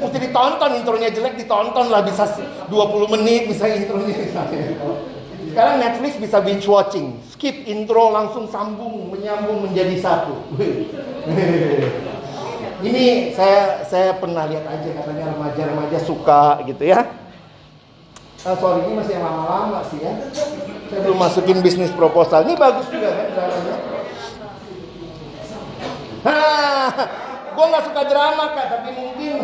[0.00, 2.24] Mesti ditonton intronya jelek ditonton lah bisa
[2.72, 4.16] 20 menit bisa intronya.
[4.16, 4.64] Misalnya
[5.50, 7.20] sekarang Netflix bisa binge watching.
[7.32, 10.36] Skip intro langsung sambung menyambung menjadi satu.
[12.80, 17.04] Ini saya saya pernah lihat aja katanya remaja-remaja suka gitu ya
[18.46, 20.12] uh, sorry ini masih yang lama-lama sih ya
[20.90, 23.76] saya belum masukin bisnis proposal ini bagus juga kan dramanya
[27.60, 29.34] gue nggak suka drama kak, tapi mungkin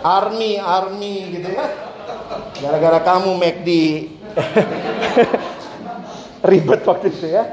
[0.00, 1.64] army, army gitu ya.
[2.60, 4.08] Gara-gara kamu di
[6.48, 7.44] ribet waktu itu ya.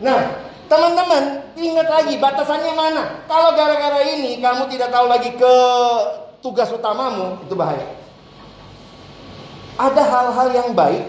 [0.00, 3.02] Nah, teman-teman ingat lagi batasannya mana.
[3.28, 5.54] Kalau gara-gara ini kamu tidak tahu lagi ke
[6.40, 8.01] tugas utamamu, itu bahaya.
[9.80, 11.04] Ada hal-hal yang baik,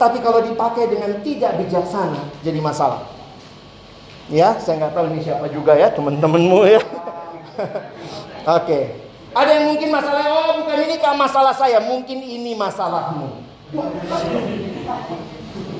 [0.00, 3.04] tapi kalau dipakai dengan tidak bijaksana, jadi masalah.
[4.32, 6.80] Ya, saya nggak tahu ini siapa juga ya, teman-temanmu ya.
[7.60, 8.64] Oke.
[8.64, 8.84] Okay.
[9.36, 13.44] Ada yang mungkin masalah, oh bukan ini kah masalah saya, mungkin ini masalahmu.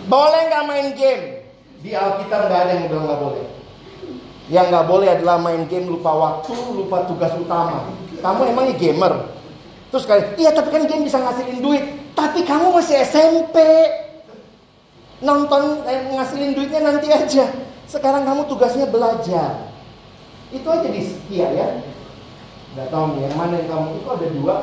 [0.07, 1.24] Boleh nggak main game?
[1.80, 3.45] Di Alkitab nggak ada yang bilang nggak boleh.
[4.53, 7.91] Yang nggak boleh adalah main game lupa waktu, lupa tugas utama.
[8.20, 9.36] Kamu emangnya gamer?
[9.97, 11.80] Terus kalian, iya tapi kan game bisa ngasilin duit.
[12.12, 13.57] Tapi kamu masih SMP.
[15.24, 17.49] Nonton eh, ngasilin duitnya nanti aja.
[17.88, 19.72] Sekarang kamu tugasnya belajar.
[20.53, 21.80] Itu aja di setia ya.
[22.76, 24.57] Gak tahu nih yang mana yang kamu itu ada dua.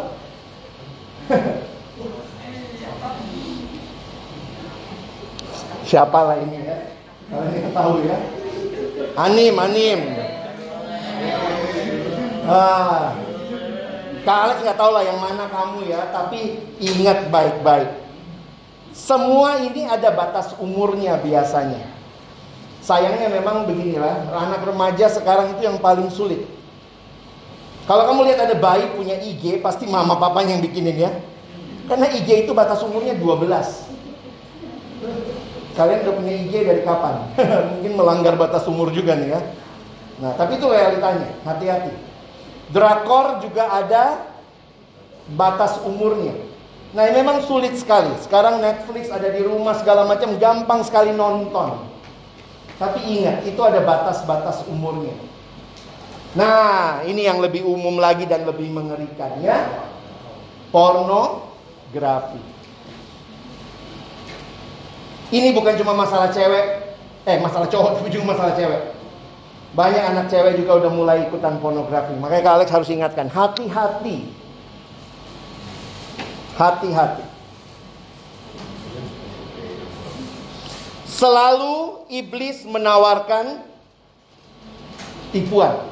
[5.89, 6.93] Siapa lah ini ya?
[7.33, 8.21] Kalian tahu ya.
[9.17, 10.13] Anim, anim.
[12.45, 13.17] Ah,
[14.23, 17.91] Kak Alex nggak tahu lah yang mana kamu ya, tapi ingat baik-baik.
[18.95, 21.91] Semua ini ada batas umurnya biasanya.
[22.79, 26.47] Sayangnya memang beginilah, anak remaja sekarang itu yang paling sulit.
[27.83, 31.11] Kalau kamu lihat ada bayi punya IG, pasti mama papanya yang bikinin ya.
[31.91, 33.91] Karena IG itu batas umurnya 12.
[35.75, 37.27] Kalian udah punya IG dari kapan?
[37.75, 39.41] Mungkin melanggar batas umur juga nih ya.
[40.23, 42.12] Nah, tapi itu realitanya, hati-hati.
[42.71, 44.23] Drakor juga ada
[45.35, 46.35] batas umurnya.
[46.93, 48.13] Nah, ini memang sulit sekali.
[48.21, 51.89] Sekarang Netflix ada di rumah segala macam, gampang sekali nonton.
[52.77, 55.17] Tapi ingat, itu ada batas-batas umurnya.
[56.37, 59.69] Nah, ini yang lebih umum lagi dan lebih mengerikan ya.
[60.69, 62.41] Pornografi.
[65.33, 66.93] Ini bukan cuma masalah cewek,
[67.25, 68.92] eh masalah cowok, tapi juga masalah cewek.
[69.73, 72.13] Banyak anak cewek juga udah mulai ikutan pornografi.
[72.21, 74.29] Makanya Kak Alex harus ingatkan, hati-hati.
[76.53, 77.25] Hati-hati.
[81.09, 83.65] Selalu iblis menawarkan
[85.33, 85.89] tipuan.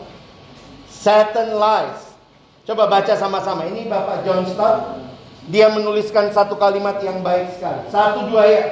[0.86, 2.14] Satan lies.
[2.70, 3.66] Coba baca sama-sama.
[3.66, 5.02] Ini Bapak John Stott.
[5.50, 7.90] Dia menuliskan satu kalimat yang baik sekali.
[7.90, 8.64] Satu dua ya.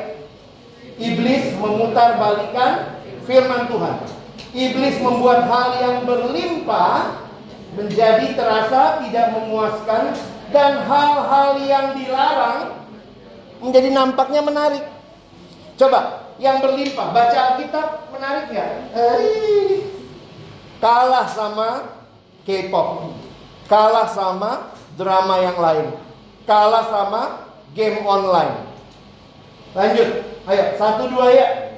[1.02, 4.19] Iblis memutar balikan firman Tuhan.
[4.50, 7.22] Iblis membuat hal yang berlimpah
[7.78, 10.18] menjadi terasa tidak memuaskan
[10.50, 12.74] dan hal-hal yang dilarang
[13.62, 14.84] menjadi nampaknya menarik.
[15.78, 18.72] Coba, yang berlimpah, baca Alkitab menarik nggak?
[18.98, 19.86] Eh,
[20.82, 21.94] kalah sama
[22.48, 23.14] K-pop.
[23.70, 25.94] Kalah sama drama yang lain.
[26.50, 27.22] Kalah sama
[27.78, 28.66] game online.
[29.78, 30.26] Lanjut.
[30.50, 31.69] Ayo, satu dua ya.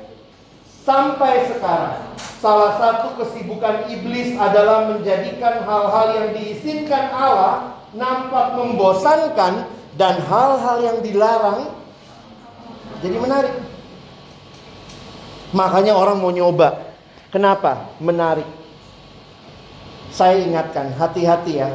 [0.81, 10.15] Sampai sekarang, salah satu kesibukan iblis adalah menjadikan hal-hal yang diizinkan Allah nampak membosankan dan
[10.25, 11.69] hal-hal yang dilarang
[13.01, 13.53] jadi menarik.
[15.51, 16.93] Makanya orang mau nyoba.
[17.29, 17.91] Kenapa?
[18.01, 18.47] Menarik.
[20.11, 21.69] Saya ingatkan, hati-hati ya.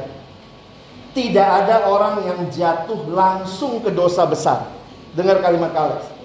[1.16, 4.68] Tidak ada orang yang jatuh langsung ke dosa besar.
[5.16, 6.15] Dengar kalimat Alex.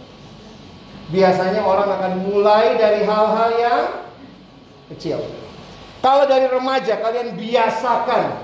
[1.11, 3.83] Biasanya orang akan mulai dari hal-hal yang
[4.95, 5.19] kecil.
[5.99, 8.41] Kalau dari remaja kalian biasakan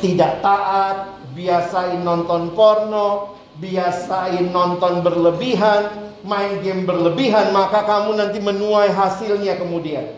[0.00, 8.90] tidak taat, biasain nonton porno, biasain nonton berlebihan, main game berlebihan, maka kamu nanti menuai
[8.90, 10.08] hasilnya kemudian.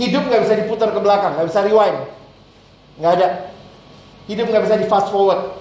[0.00, 2.00] Hidup nggak bisa diputar ke belakang, nggak bisa rewind,
[2.96, 3.28] nggak ada.
[4.24, 5.60] Hidup nggak bisa di fast forward.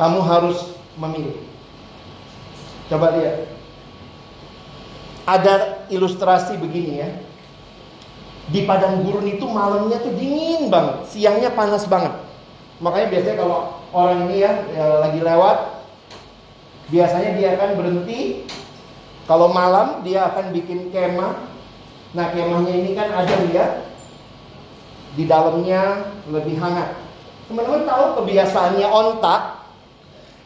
[0.00, 1.53] Kamu harus memilih.
[2.94, 3.50] Coba lihat.
[5.26, 7.10] Ada ilustrasi begini ya.
[8.54, 12.14] Di padang gurun itu malamnya tuh dingin banget, siangnya panas banget.
[12.78, 15.58] Makanya biasanya kalau orang ini ya, ya lagi lewat,
[16.92, 18.46] biasanya dia akan berhenti.
[19.24, 21.54] Kalau malam dia akan bikin kemah
[22.14, 23.82] Nah kemahnya ini kan ada ya
[25.18, 26.94] di dalamnya lebih hangat.
[27.50, 29.66] Teman-teman tahu kebiasaannya onta?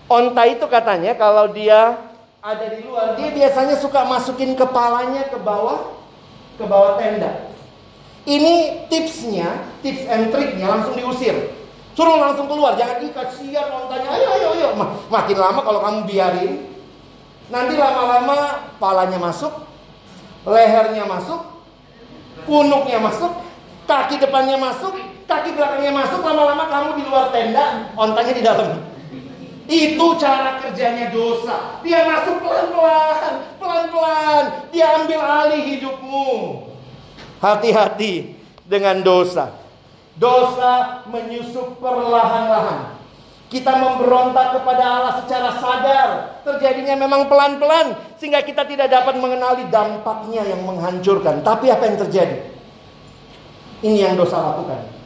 [0.09, 2.07] Onta itu katanya kalau dia
[2.39, 5.91] ada di luar, dia biasanya suka masukin kepalanya ke bawah,
[6.55, 7.51] ke bawah tenda.
[8.28, 11.34] Ini tipsnya, tips and triknya langsung diusir.
[11.99, 14.07] Suruh langsung keluar, jangan ikat siar ontanya.
[14.14, 14.68] Ayo, ayo, ayo.
[15.11, 16.62] Makin lama kalau kamu biarin,
[17.51, 19.51] nanti lama-lama palanya masuk,
[20.47, 21.43] lehernya masuk,
[22.47, 23.34] punuknya masuk,
[23.91, 24.95] kaki depannya masuk,
[25.26, 28.88] kaki belakangnya masuk, lama-lama kamu di luar tenda, ontanya di dalam.
[29.69, 31.85] Itu cara kerjanya dosa.
[31.85, 34.45] Dia masuk pelan-pelan, pelan-pelan.
[34.73, 36.29] Dia ambil alih hidupmu.
[37.45, 38.33] Hati-hati
[38.64, 39.53] dengan dosa.
[40.16, 42.97] Dosa menyusup perlahan-lahan.
[43.53, 46.09] Kita memberontak kepada Allah secara sadar.
[46.49, 47.93] Terjadinya memang pelan-pelan.
[48.16, 51.45] Sehingga kita tidak dapat mengenali dampaknya yang menghancurkan.
[51.45, 52.37] Tapi apa yang terjadi?
[53.85, 54.97] Ini yang dosa lakukan.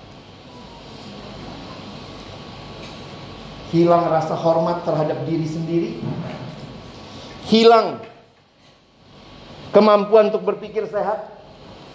[3.73, 5.91] Hilang rasa hormat terhadap diri sendiri.
[7.49, 8.05] Hilang
[9.73, 11.33] kemampuan untuk berpikir sehat.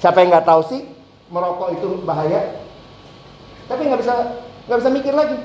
[0.01, 0.82] Siapa yang nggak tahu sih
[1.30, 2.57] merokok itu bahaya?
[3.69, 4.13] Tapi nggak bisa
[4.65, 5.38] nggak bisa mikir lagi.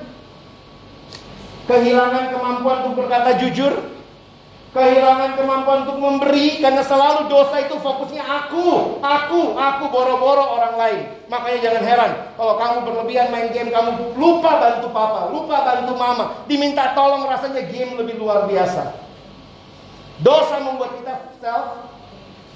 [1.68, 3.76] Kehilangan kemampuan untuk berkata jujur,
[4.72, 11.00] kehilangan kemampuan untuk memberi karena selalu dosa itu fokusnya aku, aku, aku boro-boro orang lain.
[11.28, 16.24] Makanya jangan heran kalau kamu berlebihan main game kamu lupa bantu papa, lupa bantu mama,
[16.48, 18.96] diminta tolong rasanya game lebih luar biasa.
[20.24, 21.66] Dosa membuat kita self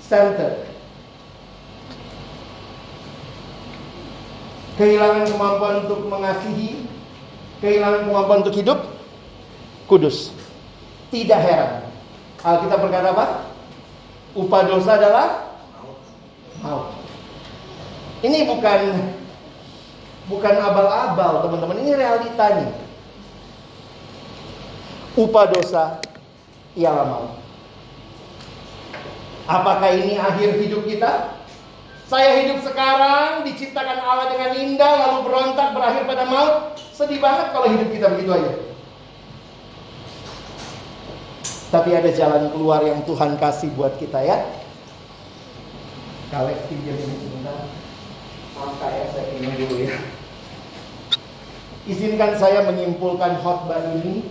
[0.00, 0.64] centered.
[4.76, 6.84] Kehilangan kemampuan untuk mengasihi,
[7.64, 8.80] kehilangan kemampuan untuk hidup
[9.88, 10.32] kudus.
[11.08, 11.85] Tidak heran
[12.46, 13.26] Alkitab berkata apa?
[14.38, 15.58] Upah dosa adalah
[16.62, 16.94] maut.
[18.22, 18.80] Ini bukan
[20.26, 21.78] Bukan abal-abal, teman-teman.
[21.86, 22.66] Ini realitanya.
[25.14, 26.02] Upah dosa
[26.74, 27.32] ialah maut.
[29.46, 31.38] Apakah ini akhir hidup kita?
[32.10, 36.54] Saya hidup sekarang, diciptakan Allah dengan indah, lalu berontak berakhir pada maut.
[36.90, 38.52] Sedih banget kalau hidup kita begitu aja.
[41.66, 44.38] Tapi ada jalan keluar yang Tuhan kasih buat kita ya.
[46.30, 47.58] Kalau pinjam ini sebentar.
[48.56, 49.98] Maaf ya, saya ini dulu ya.
[51.86, 54.26] Izinkan saya menyimpulkan khotbah ini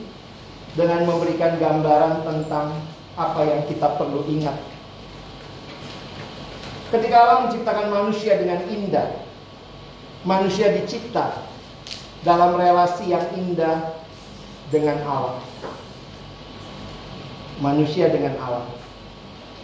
[0.76, 2.76] dengan memberikan gambaran tentang
[3.16, 4.60] apa yang kita perlu ingat.
[6.92, 9.08] Ketika Allah menciptakan manusia dengan indah,
[10.28, 11.44] manusia dicipta
[12.28, 13.96] dalam relasi yang indah
[14.68, 15.40] dengan Allah.
[17.64, 18.68] Manusia dengan Allah.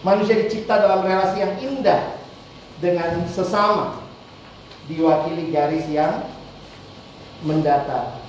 [0.02, 2.18] Manusia dicipta dalam relasi yang indah
[2.82, 4.02] dengan sesama,
[4.90, 6.26] diwakili garis yang
[7.46, 8.22] mendatar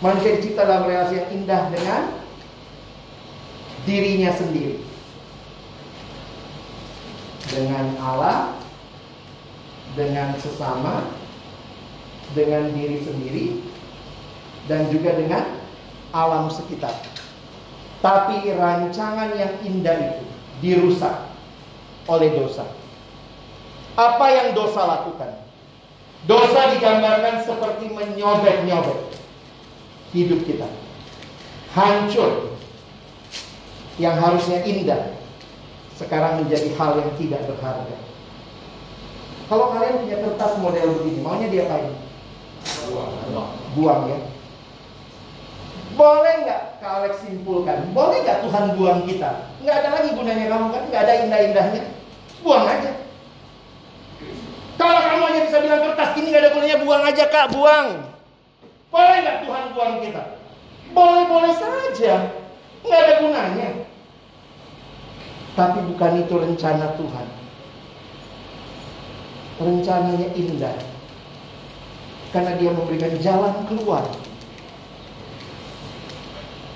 [0.00, 2.02] Manusia dicipta dalam relasi yang indah dengan
[3.84, 4.80] dirinya sendiri.
[7.52, 8.56] Dengan Allah,
[9.92, 11.04] dengan sesama,
[12.32, 13.46] dengan diri sendiri,
[14.72, 15.44] dan juga dengan
[16.16, 16.96] alam sekitar.
[18.00, 20.24] Tapi rancangan yang indah itu
[20.64, 21.30] dirusak
[22.08, 22.64] oleh dosa.
[23.96, 25.36] Apa yang dosa lakukan?
[26.24, 28.98] Dosa digambarkan seperti menyobek-nyobek
[30.16, 30.68] hidup kita.
[31.76, 32.56] Hancur.
[34.00, 35.02] Yang harusnya indah.
[36.00, 37.96] Sekarang menjadi hal yang tidak berharga.
[39.52, 41.92] Kalau kalian punya kertas model begini, maunya dia diapain?
[42.88, 43.12] Buang.
[43.76, 44.18] Buang ya.
[45.98, 47.90] Boleh nggak Kak simpulkan?
[47.90, 49.50] Boleh nggak Tuhan buang kita?
[49.60, 50.82] Nggak ada lagi gunanya kamu kan?
[50.88, 51.82] Nggak ada indah-indahnya.
[52.40, 52.92] Buang aja.
[54.80, 57.86] Kalau kamu hanya bisa bilang kertas ini nggak ada gunanya, buang aja kak, buang.
[58.88, 60.22] Boleh nggak Tuhan buang kita?
[60.96, 62.14] Boleh-boleh saja.
[62.80, 63.68] Nggak ada gunanya.
[65.52, 67.26] Tapi bukan itu rencana Tuhan.
[69.60, 70.78] Rencananya indah.
[72.32, 74.08] Karena dia memberikan jalan keluar.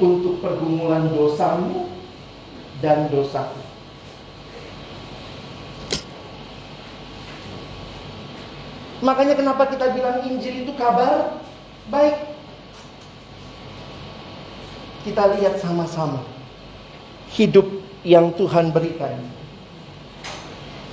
[0.02, 1.86] Untuk pergumulan dosamu
[2.82, 3.62] dan dosaku.
[9.04, 11.44] Makanya kenapa kita bilang Injil itu kabar
[11.92, 12.16] Baik.
[15.04, 16.24] Kita lihat sama-sama
[17.36, 17.68] hidup
[18.00, 19.20] yang Tuhan berikan.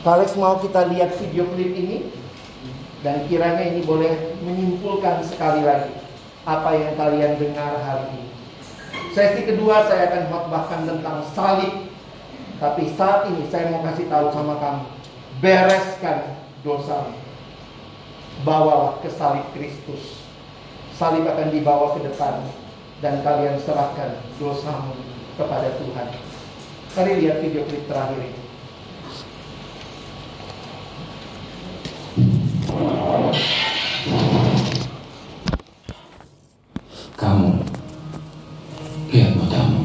[0.04, 2.12] Alex mau kita lihat video klip ini
[3.06, 5.96] dan kiranya ini boleh menyimpulkan sekali lagi
[6.44, 8.31] apa yang kalian dengar hari ini.
[9.10, 11.74] Sesi kedua saya akan khotbahkan tentang salib.
[12.62, 14.86] Tapi saat ini saya mau kasih tahu sama kamu,
[15.42, 17.18] bereskan dosamu.
[18.46, 20.22] Bawalah ke salib Kristus
[21.02, 22.46] salib akan dibawa ke depan
[23.02, 24.94] dan kalian serahkan dosamu
[25.34, 26.08] kepada Tuhan.
[26.94, 28.38] Mari lihat video klip terakhir ini.
[37.18, 37.61] Kamu
[39.12, 39.81] Kèm.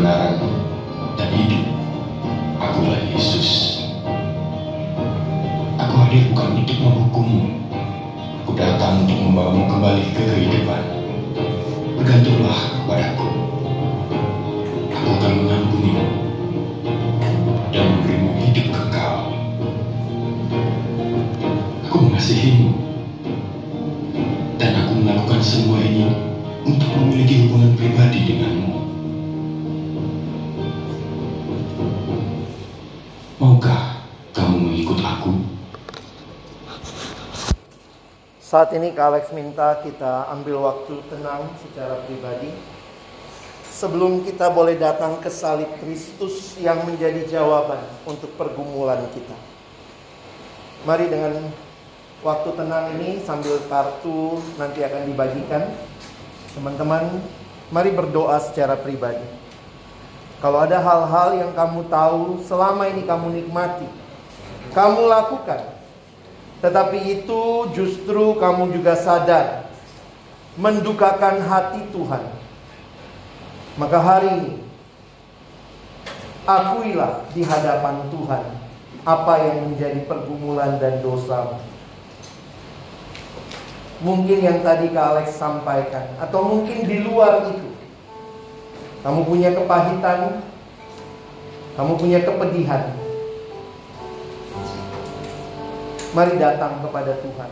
[0.00, 0.40] Kebenaran,
[1.20, 1.64] dan hidup.
[2.56, 3.84] Akulah Yesus.
[5.76, 7.44] Aku hadir bukan untuk menghukummu.
[8.40, 10.82] Aku datang untuk membawamu kembali ke kehidupan.
[12.00, 12.79] Bergantunglah
[38.50, 42.50] Saat ini Kak Alex minta kita ambil waktu tenang secara pribadi.
[43.70, 49.38] Sebelum kita boleh datang ke salib Kristus yang menjadi jawaban untuk pergumulan kita.
[50.82, 51.46] Mari dengan
[52.26, 55.70] waktu tenang ini sambil kartu nanti akan dibagikan.
[56.50, 57.22] Teman-teman,
[57.70, 59.30] mari berdoa secara pribadi.
[60.42, 63.86] Kalau ada hal-hal yang kamu tahu selama ini kamu nikmati,
[64.74, 65.79] kamu lakukan,
[66.60, 69.72] tetapi itu justru kamu juga sadar
[70.60, 72.24] mendukakan hati Tuhan.
[73.80, 74.52] Maka hari ini
[76.44, 78.44] akuilah di hadapan Tuhan
[79.08, 81.56] apa yang menjadi pergumulan dan dosamu.
[84.00, 87.68] Mungkin yang tadi Kak Alex sampaikan atau mungkin di luar itu.
[89.00, 90.44] Kamu punya kepahitan,
[91.72, 92.99] kamu punya kepedihan,
[96.10, 97.50] Mari datang kepada Tuhan.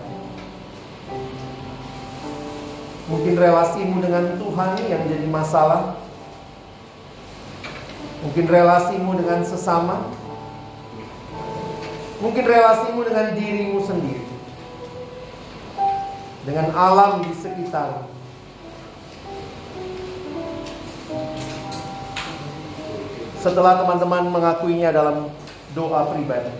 [3.06, 5.94] Mungkin relasimu dengan Tuhan yang jadi masalah.
[8.26, 10.10] Mungkin relasimu dengan sesama.
[12.18, 14.26] Mungkin relasimu dengan dirimu sendiri.
[16.42, 18.10] Dengan alam di sekitar.
[23.38, 25.30] Setelah teman-teman mengakuinya dalam
[25.78, 26.50] doa pribadi.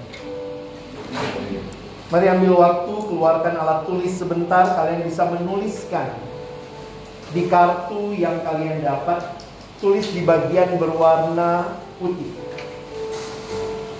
[2.09, 4.64] Mari ambil waktu, keluarkan alat tulis sebentar.
[4.64, 6.09] Kalian bisa menuliskan
[7.36, 9.20] di kartu yang kalian dapat.
[9.78, 12.32] Tulis di bagian berwarna putih.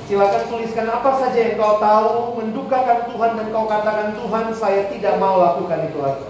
[0.09, 5.21] Silakan tuliskan apa saja yang kau tahu, mendukakan Tuhan dan kau katakan Tuhan saya tidak
[5.21, 6.27] mau lakukan itu lagi.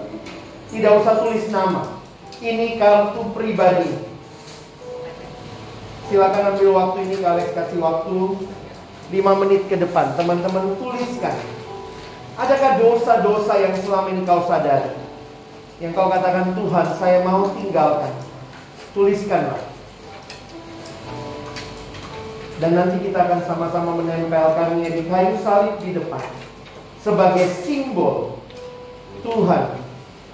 [0.74, 2.02] Tidak usah tulis nama.
[2.42, 4.02] Ini kartu pribadi.
[6.10, 8.18] Silakan ambil waktu ini, kalian kasih waktu
[9.14, 10.18] 5 menit ke depan.
[10.18, 11.38] Teman-teman tuliskan
[12.38, 14.94] Adakah dosa-dosa yang selama ini kau sadari?
[15.82, 18.14] Yang kau katakan Tuhan, saya mau tinggalkan.
[18.94, 19.58] Tuliskanlah.
[22.62, 26.22] Dan nanti kita akan sama-sama menempelkannya di kayu salib di depan.
[27.02, 28.38] Sebagai simbol
[29.26, 29.78] Tuhan,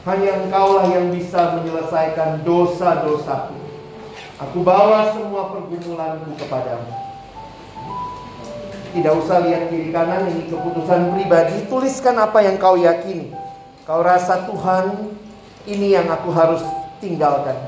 [0.04, 3.56] hanya engkaulah yang bisa menyelesaikan dosa-dosaku.
[4.44, 7.03] Aku bawa semua pergumulanku kepadamu.
[8.94, 11.66] Tidak usah lihat kiri kanan ini keputusan pribadi.
[11.66, 13.34] Tuliskan apa yang kau yakini.
[13.82, 15.10] Kau rasa Tuhan
[15.66, 16.62] ini yang aku harus
[17.02, 17.58] tinggalkan.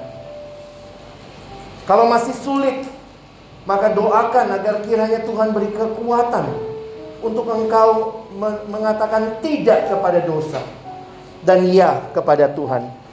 [1.82, 2.86] Kalau masih sulit,
[3.66, 6.46] maka doakan agar kiranya Tuhan beri kekuatan
[7.18, 8.22] untuk engkau
[8.70, 10.62] mengatakan tidak kepada dosa
[11.42, 13.05] dan ya kepada Tuhan.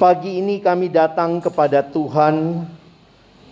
[0.00, 2.64] Pagi ini kami datang kepada Tuhan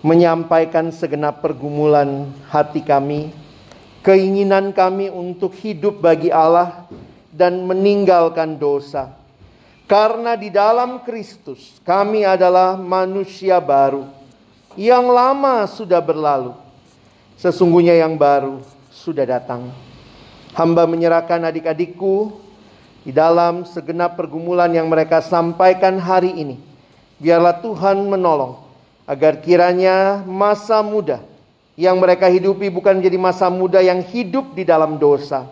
[0.01, 3.37] menyampaikan segenap pergumulan hati kami,
[4.01, 6.89] keinginan kami untuk hidup bagi Allah
[7.29, 9.13] dan meninggalkan dosa.
[9.85, 14.09] Karena di dalam Kristus kami adalah manusia baru.
[14.73, 16.57] Yang lama sudah berlalu.
[17.37, 19.69] Sesungguhnya yang baru sudah datang.
[20.57, 22.48] Hamba menyerahkan adik-adikku
[23.03, 26.57] di dalam segenap pergumulan yang mereka sampaikan hari ini.
[27.19, 28.63] Biarlah Tuhan menolong
[29.09, 31.25] agar kiranya masa muda
[31.79, 35.47] yang mereka hidupi bukan menjadi masa muda yang hidup di dalam dosa,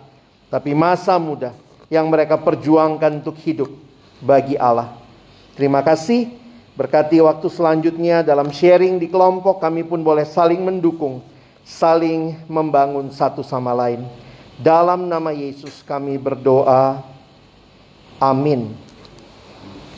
[0.51, 1.55] tapi masa muda
[1.87, 3.71] yang mereka perjuangkan untuk hidup
[4.19, 4.95] bagi Allah.
[5.55, 6.29] Terima kasih.
[6.77, 11.25] Berkati waktu selanjutnya dalam sharing di kelompok kami pun boleh saling mendukung,
[11.65, 14.05] saling membangun satu sama lain.
[14.61, 17.16] Dalam nama Yesus kami berdoa.
[18.21, 18.86] Amin.